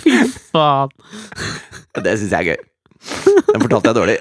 Fy 0.00 0.12
faen. 0.54 0.88
Det 2.00 2.16
syns 2.20 2.32
jeg 2.32 2.40
er 2.40 2.46
gøy. 2.54 2.60
Den 3.50 3.60
fortalte 3.66 3.90
jeg 3.90 3.96
dårlig. 4.00 4.18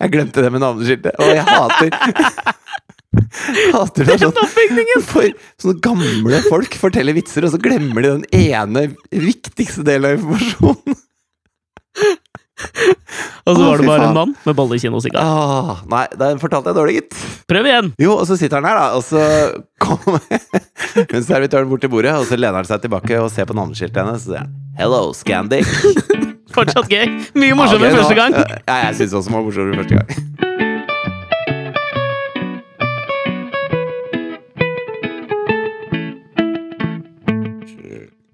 Jeg 0.00 0.12
glemte 0.12 0.44
det 0.44 0.50
med 0.52 0.62
navneskiltet. 0.64 1.16
Og 1.18 1.32
jeg 1.32 1.44
hater 1.48 1.90
Hater 3.74 4.08
det 4.08 4.16
sånn 4.18 4.34
For 5.06 5.28
sånne 5.62 5.78
gamle 5.84 6.40
folk 6.48 6.74
forteller 6.80 7.14
vitser, 7.16 7.46
og 7.46 7.54
så 7.54 7.60
glemmer 7.62 8.02
de 8.02 8.12
den 8.18 8.26
ene 8.34 8.88
viktigste 9.10 9.86
delen 9.86 10.10
av 10.10 10.18
informasjonen. 10.18 11.00
Og 13.44 13.56
så 13.58 13.64
var 13.66 13.80
det 13.80 13.86
bare 13.86 14.08
en 14.08 14.16
mann 14.16 14.34
med 14.46 14.56
bolle, 14.56 14.78
kino 14.80 14.98
og 14.98 15.04
sigar. 15.04 15.20
Ah, 15.20 15.82
nei, 15.90 16.04
den 16.16 16.40
fortalte 16.40 16.72
jeg 16.72 16.78
dårlig, 16.78 16.94
gitt. 17.00 17.24
Prøv 17.50 17.68
igjen! 17.68 17.90
Jo, 18.00 18.14
og 18.16 18.26
så 18.30 18.38
sitter 18.40 18.62
han 18.62 18.68
her, 18.70 18.78
da, 18.78 18.86
og 18.96 19.04
så 19.04 19.20
kommer 19.82 20.22
servitøren 21.30 21.68
bort 21.70 21.84
til 21.84 21.92
bordet, 21.92 22.14
og 22.16 22.28
så 22.30 22.38
lener 22.40 22.62
han 22.62 22.70
seg 22.70 22.86
tilbake 22.86 23.20
og 23.20 23.28
ser 23.34 23.50
på 23.50 23.58
navneskiltet 23.58 24.00
hennes, 24.00 24.24
og 24.24 24.30
så 24.30 24.38
sier 24.38 24.46
han 24.46 24.54
Hello, 24.80 25.02
Scandic. 25.14 26.32
Fortsatt 26.54 26.86
gøy. 26.90 27.06
Mye 27.34 27.54
morsommere 27.58 27.90
Ja, 27.90 27.94
ok, 27.94 27.98
første 28.04 28.14
gang. 28.14 28.34
Ja, 28.68 28.74
jeg 28.86 28.94
syns 29.00 29.12
også 29.18 29.28
det 29.30 29.34
var 29.34 29.42
morsommere 29.42 29.76
første 29.82 29.94
gang. 29.98 30.08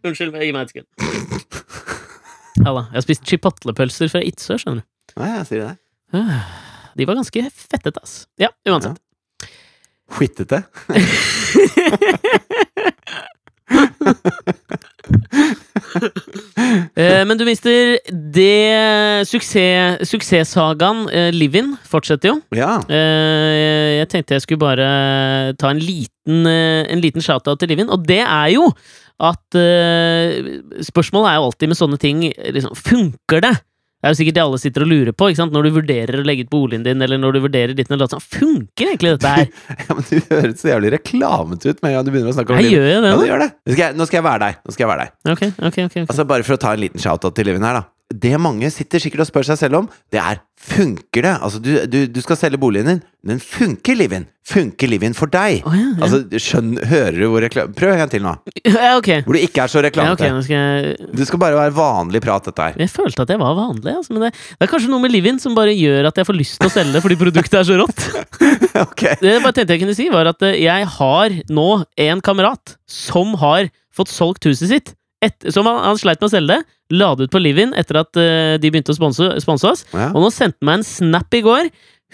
Unnskyld, 0.00 0.32
gi 0.42 0.52
meg 0.56 0.62
et 0.64 0.70
sekund. 0.72 0.88
Halla. 2.64 2.82
Jeg 2.90 2.96
har 2.98 3.04
spist 3.04 3.26
chipotlepølser 3.28 4.08
fra 4.12 4.20
Itzøe, 4.26 4.56
skjønner 4.60 4.80
du. 4.82 4.86
Nei, 5.20 5.30
jeg 5.38 5.46
sier 5.48 5.62
det. 5.68 5.74
De 6.98 7.02
var 7.08 7.14
ganske 7.20 7.40
fettete, 7.54 7.98
ass. 8.02 8.14
Ja, 8.40 8.48
uansett. 8.68 8.98
Skittete. 10.10 10.58
Eh, 17.00 17.22
men 17.26 17.38
du, 17.38 17.42
mister, 17.46 17.96
det 18.34 19.26
suksess, 19.26 20.04
suksesssagaen 20.10 21.06
eh, 21.10 21.30
Livin 21.34 21.72
fortsetter 21.88 22.30
jo. 22.30 22.36
Ja. 22.54 22.76
Eh, 22.86 23.98
jeg 23.98 24.10
tenkte 24.12 24.36
jeg 24.36 24.44
skulle 24.44 24.62
bare 24.62 24.88
ta 25.58 25.72
en 25.72 25.80
liten, 25.82 26.44
eh, 26.46 26.84
en 26.90 27.02
liten 27.02 27.24
shout-out 27.24 27.62
til 27.62 27.72
Livin, 27.72 27.90
og 27.90 28.04
det 28.06 28.20
er 28.22 28.52
jo 28.54 28.68
at 29.20 29.58
eh, 29.58 30.60
Spørsmålet 30.86 31.30
er 31.30 31.40
jo 31.40 31.48
alltid 31.50 31.72
med 31.72 31.78
sånne 31.80 31.98
ting 32.00 32.22
liksom, 32.30 32.76
Funker 32.78 33.44
det? 33.44 33.54
Det 34.00 34.08
er 34.08 34.14
jo 34.14 34.16
sikkert 34.16 34.36
det 34.38 34.42
alle 34.46 34.58
sitter 34.62 34.84
og 34.86 34.88
lurer 34.88 35.12
på, 35.12 35.26
ikke 35.28 35.38
sant? 35.42 35.52
når 35.52 35.66
du 35.66 35.70
vurderer 35.74 36.22
å 36.22 36.24
legge 36.24 36.46
ut 36.46 36.52
boligen 36.54 36.86
din, 36.86 37.04
eller 37.04 37.20
når 37.20 37.36
du 37.36 37.40
vurderer 37.44 37.74
ditt 37.76 37.90
eller. 37.92 38.08
Sånn, 38.08 38.22
funker 38.24 38.94
egentlig 38.94 39.12
dette 39.18 39.32
her? 39.34 39.50
ja, 39.84 39.96
men 39.98 40.06
du 40.08 40.30
høres 40.30 40.62
så 40.62 40.70
jævlig 40.72 40.94
reklamete 40.96 41.74
ut 41.74 41.82
med 41.84 41.90
en 41.90 41.98
gang 41.98 42.06
du 42.08 42.12
begynner 42.14 42.32
å 42.32 42.36
snakke 42.38 42.56
om 42.56 42.62
Jeg 42.64 42.72
gjør 42.72 42.88
jeg 42.88 43.04
det, 43.04 43.12
Ja, 43.12 43.20
du 43.20 43.28
gjør 43.28 43.44
det. 43.44 43.50
Nå 43.60 43.74
skal, 43.74 43.84
jeg, 43.84 43.98
nå 44.00 44.08
skal 44.08 44.20
jeg 44.22 44.26
være 44.30 44.42
deg. 44.46 44.60
Nå 44.64 44.76
skal 44.76 44.86
jeg 44.86 44.92
være 44.94 45.04
deg. 45.04 45.16
Ok, 45.20 45.42
ok, 45.50 45.66
ok. 45.68 45.80
okay. 45.84 46.04
Altså, 46.06 46.28
bare 46.32 46.48
for 46.48 46.56
å 46.56 46.62
ta 46.64 46.72
en 46.72 46.84
liten 46.86 47.04
shout-out 47.04 47.36
til 47.36 47.50
Livin 47.50 47.68
her, 47.68 47.82
da. 47.82 47.84
Det 48.10 48.34
mange 48.42 48.66
sitter 48.74 49.02
sikkert 49.02 49.22
og 49.22 49.28
spør 49.28 49.46
seg 49.52 49.58
selv 49.60 49.82
om, 49.82 49.90
det 50.10 50.18
er 50.18 50.40
funker 50.60 51.24
det? 51.24 51.32
Altså, 51.40 51.60
du, 51.62 51.70
du, 51.88 51.98
du 52.10 52.18
skal 52.20 52.36
selge 52.36 52.58
boligen 52.60 52.88
din, 52.88 53.00
men 53.24 53.38
funker 53.40 53.96
Livin? 53.96 54.26
Funker 54.50 54.90
Livin 54.90 55.14
for 55.16 55.30
deg? 55.30 55.62
Oh, 55.68 55.76
ja, 55.76 55.86
ja. 55.92 56.02
Altså, 56.04 56.40
skjønn, 56.42 56.72
hører 56.90 57.16
du 57.16 57.26
hvor 57.30 57.44
reklame 57.44 57.76
Prøv 57.76 57.94
en 57.94 58.02
gang 58.02 58.12
til 58.12 58.24
nå. 58.24 58.34
Ja, 58.66 58.96
ok. 58.98 59.10
Hvor 59.24 59.36
du 59.36 59.40
ikke 59.40 59.64
er 59.64 59.72
så 59.72 59.82
Ja, 59.84 60.10
okay, 60.10 60.32
skal 60.44 60.56
jeg 60.56 61.08
Det 61.16 61.28
skal 61.28 61.42
bare 61.42 61.56
være 61.56 61.74
vanlig 61.76 62.22
prat, 62.24 62.50
dette 62.50 62.66
her. 62.66 62.78
Jeg 62.82 62.92
følte 62.92 63.24
at 63.24 63.34
jeg 63.34 63.40
var 63.40 63.56
vanlig, 63.56 63.94
altså, 63.94 64.16
men 64.16 64.26
det, 64.26 64.32
det 64.34 64.66
er 64.66 64.72
kanskje 64.74 64.92
noe 64.92 65.04
med 65.04 65.14
Livin 65.14 65.40
som 65.42 65.56
bare 65.56 65.74
gjør 65.76 66.10
at 66.10 66.20
jeg 66.20 66.28
får 66.28 66.40
lyst 66.40 66.58
til 66.60 66.70
å 66.70 66.74
selge 66.74 67.04
fordi 67.04 67.20
produktet 67.20 67.60
er 67.62 67.68
så 67.70 67.78
rått. 67.80 68.06
okay. 68.86 69.16
Det 69.22 69.36
jeg 69.36 69.44
bare 69.44 69.56
tenkte 69.56 69.76
jeg 69.76 69.84
kunne 69.84 69.98
si, 69.98 70.10
var 70.12 70.34
at 70.34 70.48
eh, 70.48 70.58
jeg 70.64 70.88
har 70.98 71.42
nå 71.48 71.68
en 72.10 72.24
kamerat 72.24 72.76
som 72.90 73.36
har 73.40 73.70
fått 73.94 74.12
solgt 74.12 74.50
huset 74.50 74.70
sitt. 74.72 74.96
Et, 75.20 75.50
som 75.52 75.66
han, 75.68 75.78
han 75.84 75.98
sleit 76.00 76.20
med 76.22 76.30
å 76.30 76.32
selge 76.32 76.54
det, 76.56 76.76
la 76.96 77.12
det 77.14 77.28
ut 77.28 77.32
på 77.34 77.40
Livin 77.42 77.74
etter 77.76 78.00
at 78.00 78.16
uh, 78.16 78.56
de 78.60 78.72
begynte 78.72 78.94
å 78.94 78.96
sponse, 78.96 79.68
oss, 79.68 79.82
Ja. 79.92 80.10
og 80.14 80.22
nå 80.24 80.30
sendte 80.32 80.56
han 80.62 80.68
meg 80.70 80.80
en 80.80 80.86
snap 80.88 81.36
i 81.36 81.42
går. 81.44 81.68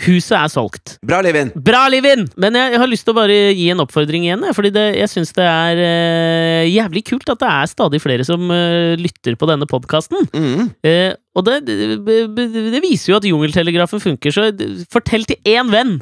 Huset 0.05 0.35
er 0.37 0.51
solgt. 0.53 0.99
Bra, 1.09 1.23
Livin! 1.25 1.49
Bra, 1.57 1.87
Livin! 1.89 2.27
Men 2.37 2.59
jeg, 2.59 2.75
jeg 2.75 2.81
har 2.83 2.91
lyst 2.91 3.07
til 3.07 3.15
å 3.15 3.17
bare 3.17 3.37
gi 3.57 3.71
en 3.73 3.81
oppfordring 3.81 4.27
igjen. 4.27 4.43
Fordi 4.53 4.69
det, 4.75 4.83
jeg 4.99 5.09
syns 5.09 5.33
det 5.39 5.47
er 5.49 5.81
uh, 5.81 6.65
jævlig 6.69 7.05
kult 7.09 7.33
at 7.33 7.41
det 7.41 7.49
er 7.49 7.71
stadig 7.71 8.03
flere 8.05 8.27
som 8.29 8.45
uh, 8.53 8.93
lytter 9.01 9.39
på 9.41 9.49
denne 9.49 9.71
podkasten. 9.71 10.29
Mm. 10.37 10.69
Og 11.39 11.47
det, 11.49 11.63
det, 11.71 11.89
det, 12.37 12.45
det 12.75 12.83
viser 12.85 13.15
jo 13.15 13.23
at 13.23 13.31
jungeltelegrafen 13.31 14.03
funker, 14.03 14.35
så 14.35 14.51
fortell 14.93 15.25
til 15.31 15.41
én 15.49 15.73
venn 15.73 15.97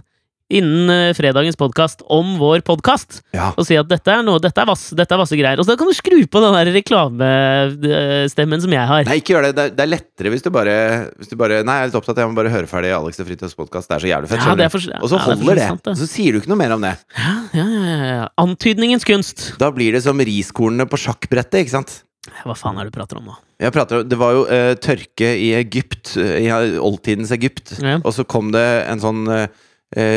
innen 0.54 0.90
eh, 0.92 1.12
fredagens 1.16 1.56
podkast 1.58 2.04
om 2.14 2.36
vår 2.40 2.62
podkast, 2.66 3.20
Ja. 3.34 3.50
og 3.58 3.66
si 3.66 3.76
at 3.80 3.88
dette 3.90 4.12
er, 4.12 4.22
noe, 4.26 4.38
dette, 4.42 4.60
er 4.62 4.68
vass, 4.70 4.86
dette 4.94 5.14
er 5.16 5.20
vasse 5.20 5.36
greier. 5.38 5.58
Og 5.60 5.66
så 5.66 5.74
kan 5.80 5.90
du 5.90 5.94
skru 5.96 6.20
på 6.30 6.42
den 6.44 6.54
der 6.56 6.70
reklamestemmen 6.76 8.62
som 8.62 8.74
jeg 8.74 8.86
har. 8.90 9.04
Nei, 9.08 9.18
ikke 9.20 9.34
gjør 9.34 9.48
det. 9.48 9.52
Det 9.58 9.64
er, 9.66 9.74
det 9.78 9.84
er 9.86 9.90
lettere 9.92 10.32
hvis 10.34 10.44
du 10.46 10.50
bare, 10.54 10.76
hvis 11.18 11.32
du 11.32 11.36
bare 11.40 11.60
Nei, 11.66 11.76
jeg 11.80 11.88
er 11.88 11.92
litt 11.92 11.98
opptatt, 12.00 12.20
jeg 12.22 12.30
må 12.30 12.38
bare 12.38 12.52
høre 12.54 12.70
ferdig 12.70 12.92
Alex 12.94 13.20
og 13.22 13.28
Fritjofs 13.28 13.58
podkast. 13.58 13.90
Det 13.90 13.98
er 13.98 14.04
så 14.06 14.10
jævlig 14.12 14.30
fett. 14.32 14.44
Ja, 14.46 14.54
det 14.58 14.68
er 14.68 14.72
for- 14.74 14.98
og 15.00 15.08
så 15.10 15.18
er 15.18 15.26
holder 15.28 15.54
det. 15.60 15.68
sant, 15.68 15.84
det. 15.90 15.96
Så 16.00 16.06
sier 16.10 16.32
du 16.32 16.40
ikke 16.40 16.52
noe 16.54 16.60
mer 16.62 16.72
om 16.76 16.80
det. 16.84 16.94
Ja, 17.18 17.34
ja, 17.58 17.66
ja, 17.68 18.08
ja. 18.14 18.28
Antydningens 18.40 19.04
kunst. 19.08 19.52
Da 19.60 19.70
blir 19.74 19.92
det 19.92 20.02
som 20.06 20.18
riskornene 20.18 20.86
på 20.90 20.96
sjakkbrettet, 21.00 21.64
ikke 21.64 21.76
sant? 21.80 22.02
Hva 22.44 22.54
faen 22.56 22.78
er 22.80 22.84
det 22.86 22.92
du 22.94 22.98
prater 22.98 23.18
om 23.20 23.26
nå? 23.28 23.34
Jeg 23.60 23.72
prater, 23.74 24.02
det 24.08 24.16
var 24.18 24.32
jo 24.32 24.44
uh, 24.48 24.72
tørke 24.80 25.28
i 25.36 25.52
Egypt, 25.58 26.16
eh, 26.16 26.46
i 26.46 26.48
oldtidens 26.80 27.30
Egypt. 27.36 27.76
Ja. 27.84 27.98
Og 28.02 28.12
så 28.16 28.24
kom 28.26 28.50
det 28.54 28.64
en 28.88 28.98
sånn 29.02 29.28
eh, 29.30 29.44
eh, 29.44 29.48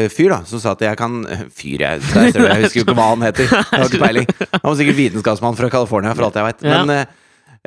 fyr 0.10 0.34
da, 0.34 0.42
som 0.50 0.62
sa 0.64 0.74
at 0.74 0.82
jeg 0.88 0.98
kan 1.00 1.20
eh, 1.30 1.46
Fyr, 1.54 1.84
jeg, 1.84 2.02
jeg 2.02 2.64
husker 2.64 2.80
jo 2.82 2.86
ikke 2.88 2.98
hva 2.98 3.08
han 3.12 3.26
heter. 3.28 3.48
Jeg 3.52 3.78
har 3.78 3.88
ikke 3.92 4.04
peiling. 4.04 4.28
Han 4.56 4.68
var 4.68 4.78
sikkert 4.80 5.00
vitenskapsmann 5.00 5.58
fra 5.60 5.70
California, 5.74 6.16
for 6.18 6.28
alt 6.28 6.40
jeg 6.40 6.48
veit. 6.50 6.68
Men 6.68 6.94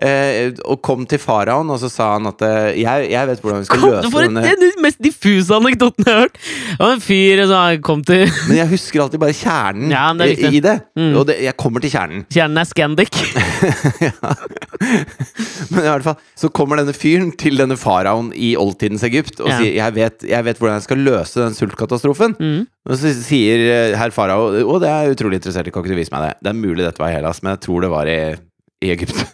eh, 0.02 0.50
Og 0.64 0.80
kom 0.82 1.04
til 1.08 1.18
faraoen, 1.22 1.70
og 1.70 1.78
så 1.82 1.88
sa 1.92 2.12
han 2.16 2.26
at 2.30 2.42
eh, 2.46 2.80
jeg, 2.82 3.10
jeg 3.12 3.28
vet 3.30 3.42
hvordan 3.44 3.60
vi 3.62 3.68
skal 3.68 3.80
Kom, 3.82 3.90
løse 3.94 4.10
for 4.12 4.20
denne 4.26 4.42
Det 4.44 4.52
er 4.54 4.60
den 4.62 4.82
mest 4.84 5.00
diffuse 5.04 5.54
anekdoten 5.56 6.06
jeg 6.06 6.14
har 6.14 6.20
hørt! 6.26 6.36
Det 6.40 6.80
var 6.80 6.92
en 6.96 7.04
fyr 7.04 7.42
som 7.50 7.82
kom 7.86 8.00
til 8.08 8.24
Men 8.48 8.56
jeg 8.60 8.68
husker 8.72 9.04
alltid 9.04 9.20
bare 9.22 9.36
kjernen 9.36 9.92
Ja, 9.94 10.06
det 10.16 10.30
i, 10.38 10.40
i 10.58 10.62
det. 10.64 10.76
Mm. 10.96 11.12
Og 11.20 11.26
det, 11.30 11.36
jeg 11.44 11.54
kommer 11.60 11.80
til 11.84 11.92
kjernen. 11.94 12.24
Kjernen 12.32 12.62
er 12.62 12.66
Scandic. 12.70 13.14
Men 15.70 15.84
i 15.84 15.88
hvert 15.90 16.04
fall 16.06 16.18
Så 16.38 16.48
kommer 16.54 16.80
denne 16.80 16.94
fyren 16.96 17.30
til 17.40 17.58
denne 17.60 17.76
faraoen 17.80 18.30
i 18.36 18.54
oldtidens 18.58 19.04
Egypt 19.06 19.40
og 19.40 19.48
Ja. 19.50 19.58
sier 19.60 19.74
jeg 19.76 19.94
vet, 19.96 20.22
'Jeg 20.22 20.44
vet 20.44 20.58
hvordan 20.58 20.74
jeg 20.78 20.82
skal 20.86 20.98
løse 20.98 21.40
den 21.40 21.54
sultkatastrofen'. 21.56 22.34
Mm. 22.40 22.66
Og 22.88 22.96
så 22.96 23.12
sier 23.14 23.58
eh, 23.58 23.96
herr 23.98 24.10
farao 24.10 24.50
'Å, 24.62 24.80
det 24.80 24.88
er 24.88 25.10
utrolig 25.14 25.34
interessert 25.40 25.72
kan 25.72 25.82
ikke 25.82 25.94
du 25.94 26.00
vise 26.00 26.12
meg 26.12 26.22
det?' 26.28 26.36
Det 26.44 26.48
er 26.50 26.54
mulig 26.60 26.84
dette 26.84 26.98
var 26.98 27.08
i 27.10 27.14
Hellas, 27.16 27.42
men 27.42 27.52
jeg 27.56 27.60
tror 27.66 27.80
det 27.82 27.90
var 27.90 28.06
i, 28.06 28.36
i 28.82 28.90
Egypt. 28.94 29.24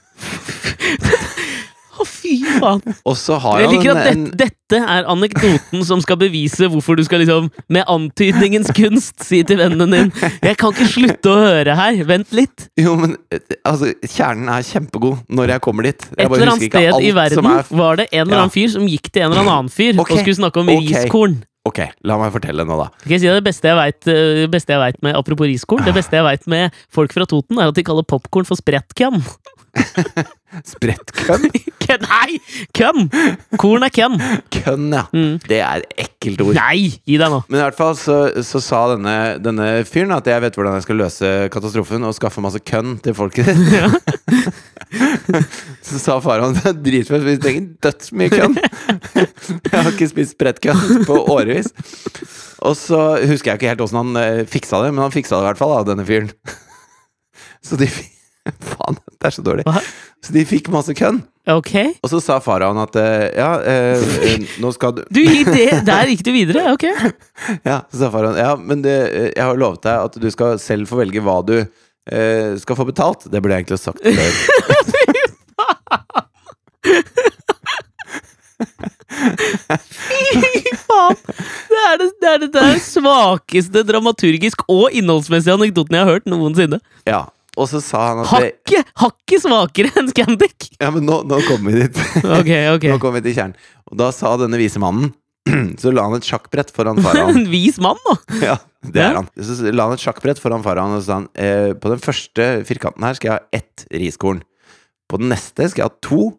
Å, 1.97 2.05
fy 2.05 2.35
faen! 2.45 2.83
Og 3.09 3.17
så 3.17 3.39
har 3.41 3.63
Jeg 3.63 3.73
liker 3.73 3.97
at 3.97 4.11
en, 4.11 4.27
det, 4.29 4.51
dette 4.67 4.81
er 4.83 5.07
anekdoten 5.09 5.85
som 5.87 6.03
skal 6.05 6.19
bevise 6.21 6.69
hvorfor 6.69 6.99
du 6.99 7.05
skal 7.07 7.23
liksom, 7.23 7.49
med 7.73 7.87
antydningens 7.89 8.69
kunst, 8.77 9.25
si 9.25 9.43
til 9.47 9.61
vennen 9.63 9.95
din 9.95 10.13
'Jeg 10.13 10.59
kan 10.61 10.75
ikke 10.75 10.89
slutte 10.93 11.33
å 11.33 11.39
høre 11.41 11.77
her, 11.79 12.03
vent 12.09 12.37
litt'. 12.37 12.69
Jo, 12.81 12.97
men 13.01 13.17
altså, 13.65 13.95
kjernen 14.05 14.51
er 14.53 14.67
kjempegod 14.67 15.25
når 15.29 15.57
jeg 15.57 15.65
kommer 15.65 15.89
dit. 15.89 16.09
Jeg 16.13 16.27
Et 16.27 16.37
eller 16.37 16.53
annet 16.53 16.71
sted 16.71 17.01
i 17.01 17.13
verden 17.17 17.53
er 17.55 17.69
var 17.71 18.01
det 18.03 18.09
en 18.13 18.27
eller 18.27 18.37
Ja. 18.37 18.45
annen 18.45 18.57
fyr 18.57 18.69
som 18.77 18.87
gikk 18.87 19.13
til 19.13 19.23
en 19.23 19.33
eller 19.33 19.47
annen 19.47 19.73
fyr 19.73 19.95
okay, 19.97 20.17
og 20.17 20.25
skulle 20.25 20.41
snakke 20.43 20.61
om 20.61 20.69
okay. 20.69 20.93
riskorn. 20.93 21.45
Ok, 21.67 21.81
la 22.07 22.15
meg 22.21 22.31
fortelle 22.31 22.63
nå, 22.63 22.77
da. 22.79 22.93
Skal 23.03 23.17
jeg 23.17 23.25
si 23.25 23.27
det 23.27 23.43
beste 23.43 23.67
jeg 23.67 23.79
vet, 23.79 24.07
eh, 24.13 24.47
beste 24.47 24.71
jeg 24.71 24.79
vet 24.79 25.03
med 25.03 25.17
Apropos 25.19 25.49
riskorn, 25.51 25.83
det 25.83 25.97
beste 25.97 26.15
jeg 26.15 26.23
vet 26.23 26.47
med 26.47 26.71
folk 26.95 27.15
fra 27.17 27.27
Toten, 27.27 27.59
er 27.59 27.73
at 27.73 27.75
de 27.75 27.83
kaller 27.83 28.07
popkorn 28.07 28.47
for 28.47 28.59
sprettkønn. 28.61 29.25
Sprettkønn? 30.67 31.51
Kønn- 31.83 32.07
Nei! 32.07 32.39
Kønn! 32.75 33.09
Korn 33.61 33.85
er 33.87 33.93
kønn. 33.95 34.17
Kønn, 34.55 34.87
ja. 34.95 35.03
Mm. 35.13 35.37
Det 35.45 35.59
er 35.63 35.83
et 35.83 36.07
ekkelt 36.07 36.41
ord. 36.47 36.57
Nei! 36.57 36.89
Gi 37.07 37.19
deg 37.21 37.33
nå. 37.33 37.43
Men 37.51 37.61
i 37.61 37.63
hvert 37.65 37.79
fall 37.79 37.95
så, 38.01 38.17
så 38.47 38.63
sa 38.65 38.81
denne, 38.95 39.17
denne 39.45 39.69
fyren 39.89 40.15
at 40.17 40.27
jeg 40.31 40.43
vet 40.47 40.57
hvordan 40.59 40.79
jeg 40.79 40.87
skal 40.87 41.01
løse 41.03 41.33
katastrofen 41.55 42.07
og 42.09 42.17
skaffe 42.17 42.43
masse 42.45 42.63
kønn 42.67 42.97
til 43.05 43.17
folket 43.19 43.51
ditt. 43.51 44.67
så 45.87 46.01
sa 46.01 46.19
faraoen 46.25 46.57
det 46.57 46.67
er 46.73 46.81
dritfett, 46.89 47.27
vi 47.27 47.37
trenger 47.43 47.69
dødsmye 47.87 48.33
kønn. 48.33 48.57
jeg 48.57 49.77
har 49.77 49.93
ikke 49.93 50.11
spist 50.11 50.37
sprettkønn 50.39 51.05
på 51.09 51.21
årevis. 51.37 51.71
Og 52.67 52.75
så 52.81 53.01
husker 53.29 53.53
jeg 53.53 53.61
ikke 53.61 53.73
helt 53.75 53.85
åssen 53.85 54.01
han 54.01 54.21
eh, 54.23 54.43
fiksa 54.49 54.81
det, 54.87 54.93
men 54.97 55.05
han 55.05 55.15
fiksa 55.15 55.37
det 55.39 55.45
i 55.45 55.51
hvert 55.51 55.61
fall, 55.61 55.77
da, 55.77 55.91
denne 55.93 56.07
fyren. 56.09 56.33
så 57.67 57.79
de 57.81 57.89
fikk 57.91 58.16
Faen, 58.73 58.99
det 59.17 59.29
er 59.31 59.35
så 59.35 59.43
dårlig. 59.45 59.65
Hva? 59.69 59.81
Så 60.25 60.35
de 60.35 60.45
fikk 60.49 60.71
masse 60.75 60.95
kønn. 60.97 61.23
Okay. 61.47 61.93
Og 62.03 62.11
så 62.11 62.19
sa 62.23 62.41
faraoen 62.43 62.81
at 62.83 62.97
eh, 62.99 63.29
ja, 63.39 63.51
eh, 63.63 64.03
eh, 64.27 64.47
nå 64.59 64.73
skal 64.75 64.97
du 64.97 65.05
Du 65.15 65.21
gikk 65.23 65.47
det, 65.55 65.69
Der 65.87 66.11
gikk 66.11 66.25
du 66.27 66.33
videre? 66.35 66.73
Ok. 66.75 66.89
Ja, 67.63 67.85
så 67.87 68.01
sa 68.01 68.11
faraoen 68.11 68.41
Ja, 68.41 68.57
men 68.59 68.83
det, 68.83 68.97
eh, 69.13 69.29
jeg 69.31 69.45
har 69.45 69.61
lovet 69.61 69.85
deg 69.87 70.09
at 70.09 70.19
du 70.19 70.27
skal 70.35 70.59
selv 70.63 70.91
få 70.91 70.99
velge 71.05 71.23
hva 71.23 71.39
du 71.47 71.55
eh, 71.61 72.57
skal 72.59 72.79
få 72.79 72.89
betalt. 72.89 73.29
Det 73.31 73.39
burde 73.39 73.55
jeg 73.55 73.67
egentlig 73.67 73.79
ha 73.79 73.85
sagt 73.87 74.03
før. 74.03 74.33
Fy 79.97 80.75
faen! 80.83 81.17
Det 81.71 81.81
er 81.87 81.97
det, 82.01 82.11
det, 82.21 82.33
er 82.33 82.45
det 82.45 82.67
svakeste 82.85 83.83
dramaturgisk 83.87 84.63
og 84.67 84.95
innholdsmessige 84.97 85.57
anekdoten 85.57 85.97
jeg 85.97 86.07
har 86.07 86.17
hørt 86.17 86.29
noensinne. 86.31 86.81
Ja, 87.09 87.27
og 87.57 87.69
så 87.71 87.81
sa 87.83 88.03
han 88.11 88.23
at 88.23 88.31
Hakket 88.31 88.91
hakke 89.01 89.39
svakere 89.41 89.93
enn 89.97 90.11
Scandic! 90.13 90.69
Ja, 90.81 90.91
men 90.95 91.07
nå, 91.09 91.23
nå 91.29 91.39
kommer 91.49 91.73
vi 91.73 91.87
dit. 91.87 92.01
Ok, 92.39 92.51
ok. 92.77 92.89
Nå 92.93 92.99
kommer 93.03 93.21
vi 93.21 93.31
til 93.31 93.39
kjernen. 93.41 93.57
Og 93.91 93.99
da 94.01 94.11
sa 94.15 94.35
denne 94.41 94.61
vise 94.61 94.81
mannen 94.83 95.13
Så 95.81 95.93
la 95.95 96.05
han 96.09 96.17
et 96.19 96.27
sjakkbrett 96.27 96.73
foran 96.75 96.99
faraoen. 97.03 97.37
En 97.45 97.51
vis 97.53 97.79
mann, 97.83 98.01
da! 98.07 98.17
Ja, 98.51 98.57
det 98.87 99.05
er 99.05 99.21
han. 99.21 99.29
Så 99.39 99.71
la 99.73 99.89
han 99.89 99.97
et 99.97 100.05
sjakkbrett 100.05 100.41
foran 100.43 100.65
faraoen 100.67 100.99
og 100.99 101.05
så 101.05 101.09
sa 101.09 101.21
han 101.21 101.29
eh, 101.39 101.71
på 101.79 101.93
den 101.93 102.03
første 102.03 102.49
firkanten 102.69 103.07
her 103.07 103.19
skal 103.19 103.33
jeg 103.33 103.39
ha 103.39 103.61
ett 103.63 103.87
riskorn. 104.05 104.43
På 105.11 105.21
den 105.23 105.31
neste 105.33 105.69
skal 105.71 105.87
jeg 105.87 105.93
ha 105.95 105.97
to. 106.05 106.35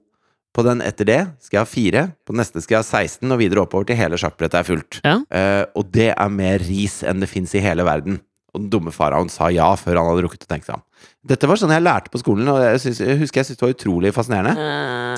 På 0.58 0.64
den 0.66 0.82
etter 0.82 1.06
det 1.06 1.20
skal 1.46 1.60
jeg 1.60 1.64
ha 1.64 1.70
fire. 1.70 2.04
På 2.26 2.34
den 2.34 2.42
neste 2.42 2.64
skal 2.64 2.80
jeg 2.80 2.86
ha 2.86 3.02
16, 3.06 3.30
og 3.30 3.40
videre 3.40 3.62
oppover 3.64 3.88
til 3.90 4.00
hele 4.00 4.18
sjakkbrettet 4.20 4.58
er 4.60 4.66
fullt. 4.68 5.00
Ja. 5.06 5.18
Eh, 5.30 5.64
og 5.78 5.92
det 5.94 6.10
er 6.16 6.34
mer 6.34 6.64
ris 6.66 7.00
enn 7.06 7.22
det 7.22 7.30
fins 7.32 7.54
i 7.56 7.62
hele 7.64 7.86
verden. 7.88 8.20
Og 8.58 8.64
den 8.64 8.72
dumme 8.74 8.94
faraoen 8.96 9.30
sa 9.30 9.52
ja 9.54 9.70
før 9.78 10.02
han 10.02 10.10
hadde 10.10 10.26
rukket 10.26 10.48
å 10.48 10.50
tenke 10.50 10.66
seg 10.66 10.80
om. 10.80 10.86
Dette 11.28 11.50
var 11.50 11.60
sånn 11.62 11.74
jeg 11.76 11.84
lærte 11.86 12.10
på 12.10 12.22
skolen, 12.22 12.48
og 12.50 12.58
jeg, 12.64 12.80
synes, 12.82 13.02
jeg 13.04 13.20
husker 13.22 13.44
jeg 13.44 13.50
syntes 13.52 13.60
det 13.62 13.68
var 13.68 13.76
utrolig 13.76 14.14
fascinerende. 14.16 14.70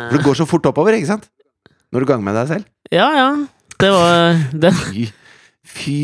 For 0.09 0.17
det 0.17 0.25
går 0.25 0.39
så 0.41 0.47
fort 0.49 0.67
oppover, 0.67 0.97
ikke 0.97 1.11
sant? 1.13 1.29
Når 1.93 2.03
du 2.03 2.09
ganger 2.11 2.25
med 2.27 2.37
deg 2.37 2.51
selv. 2.51 2.67
Ja, 2.91 3.07
ja. 3.15 3.29
Det 3.79 3.93
var 3.93 4.43
det. 4.65 4.73
Fy 4.83 5.07
Fy 5.69 5.99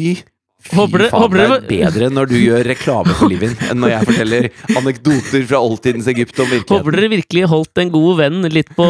Fy 0.65 0.75
Håper 0.79 1.03
faen, 1.11 1.33
det 1.35 1.43
er 1.45 1.65
bedre 1.69 2.07
når 2.09 2.29
du 2.31 2.35
gjør 2.39 2.63
reklame 2.65 3.13
for 3.13 3.29
Livin 3.29 3.51
enn 3.69 3.77
når 3.83 3.91
jeg 3.91 4.07
forteller 4.07 4.47
anekdoter 4.79 5.43
fra 5.45 5.59
oldtidens 5.61 6.07
Egypt 6.09 6.39
om 6.41 6.47
virkeligheten. 6.49 6.79
Håper 6.81 6.95
dere 6.97 7.09
virkelig 7.13 7.43
holdt 7.51 7.81
en 7.83 7.91
god 7.93 8.17
venn 8.17 8.39
litt 8.49 8.71
på, 8.73 8.87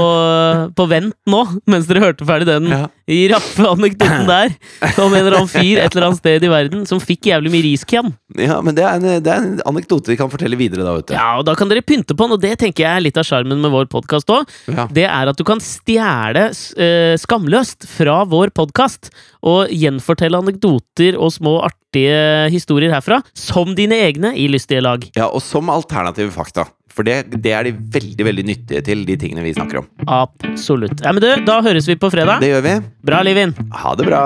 på 0.77 0.85
vent 0.88 1.17
nå, 1.27 1.41
mens 1.67 1.89
dere 1.89 2.03
hørte 2.05 2.27
ferdig 2.29 2.47
den 2.47 2.69
Ja. 2.71 2.85
i 3.11 3.17
raffe 3.33 3.67
anekdoten 3.73 4.23
der. 4.31 4.55
Om 5.03 5.11
en 5.13 5.19
eller 5.19 5.35
annen 5.41 5.51
fyr 5.51 5.81
et 5.83 5.91
eller 5.97 6.07
annet 6.07 6.21
sted 6.23 6.47
i 6.47 6.53
verden 6.53 6.88
som 6.88 7.03
fikk 7.03 7.27
jævlig 7.33 7.51
mye 7.53 7.65
riskjam. 7.67 8.13
Ja, 8.39 8.61
men 8.63 8.79
det 8.79 8.88
er, 8.88 8.95
en, 8.95 9.19
det 9.27 9.35
er 9.35 9.43
en 9.43 9.59
anekdote 9.67 10.13
vi 10.13 10.17
kan 10.19 10.31
fortelle 10.31 10.55
videre 10.59 10.88
da, 10.88 10.95
vet 11.01 11.11
du. 11.11 11.15
Ja, 11.17 11.27
og 11.41 11.45
da 11.49 11.57
kan 11.59 11.67
dere 11.71 11.83
pynte 11.85 12.15
på 12.15 12.23
den, 12.29 12.38
og 12.39 12.43
det 12.47 12.55
tenker 12.63 12.85
jeg 12.88 13.01
er 13.01 13.03
litt 13.09 13.19
av 13.19 13.27
sjarmen 13.27 13.59
med 13.63 13.75
vår 13.75 13.91
podkast 13.91 14.31
òg. 14.31 14.47
Ja. 14.71 14.88
Det 14.95 15.05
er 15.11 15.33
at 15.33 15.38
du 15.38 15.43
kan 15.47 15.59
stjele 15.63 16.47
uh, 16.55 17.13
skamløst 17.19 17.83
fra 17.91 18.21
vår 18.31 18.55
podkast 18.55 19.11
og 19.45 19.69
gjenfortelle 19.75 20.39
anekdoter 20.41 21.19
og 21.21 21.29
små 21.35 21.59
artige 21.65 22.49
historier 22.54 22.93
herfra 22.93 23.21
som 23.38 23.75
dine 23.78 23.97
egne 24.08 24.36
i 24.38 24.47
lystige 24.51 24.84
lag. 24.86 25.06
Ja, 25.17 25.30
og 25.30 25.43
som 25.43 25.71
alternative 25.73 26.34
fakta. 26.36 26.67
For 26.95 27.04
det, 27.04 27.41
det 27.43 27.51
er 27.51 27.67
de 27.67 27.73
veldig 27.75 28.28
veldig 28.30 28.45
nyttige 28.47 28.84
til, 28.88 29.04
de 29.08 29.17
tingene 29.19 29.43
vi 29.43 29.51
snakker 29.58 29.82
om. 29.82 29.89
Absolutt. 30.08 31.01
Ja, 31.04 31.12
men 31.12 31.23
du, 31.23 31.30
da 31.47 31.60
høres 31.65 31.89
vi 31.91 31.97
på 31.99 32.12
fredag. 32.13 32.39
Det 32.43 32.54
gjør 32.54 32.63
vi. 32.69 32.78
Bra, 33.06 33.19
Livin! 33.28 33.51
Ha 33.84 33.95
det 33.99 34.08
bra. 34.08 34.23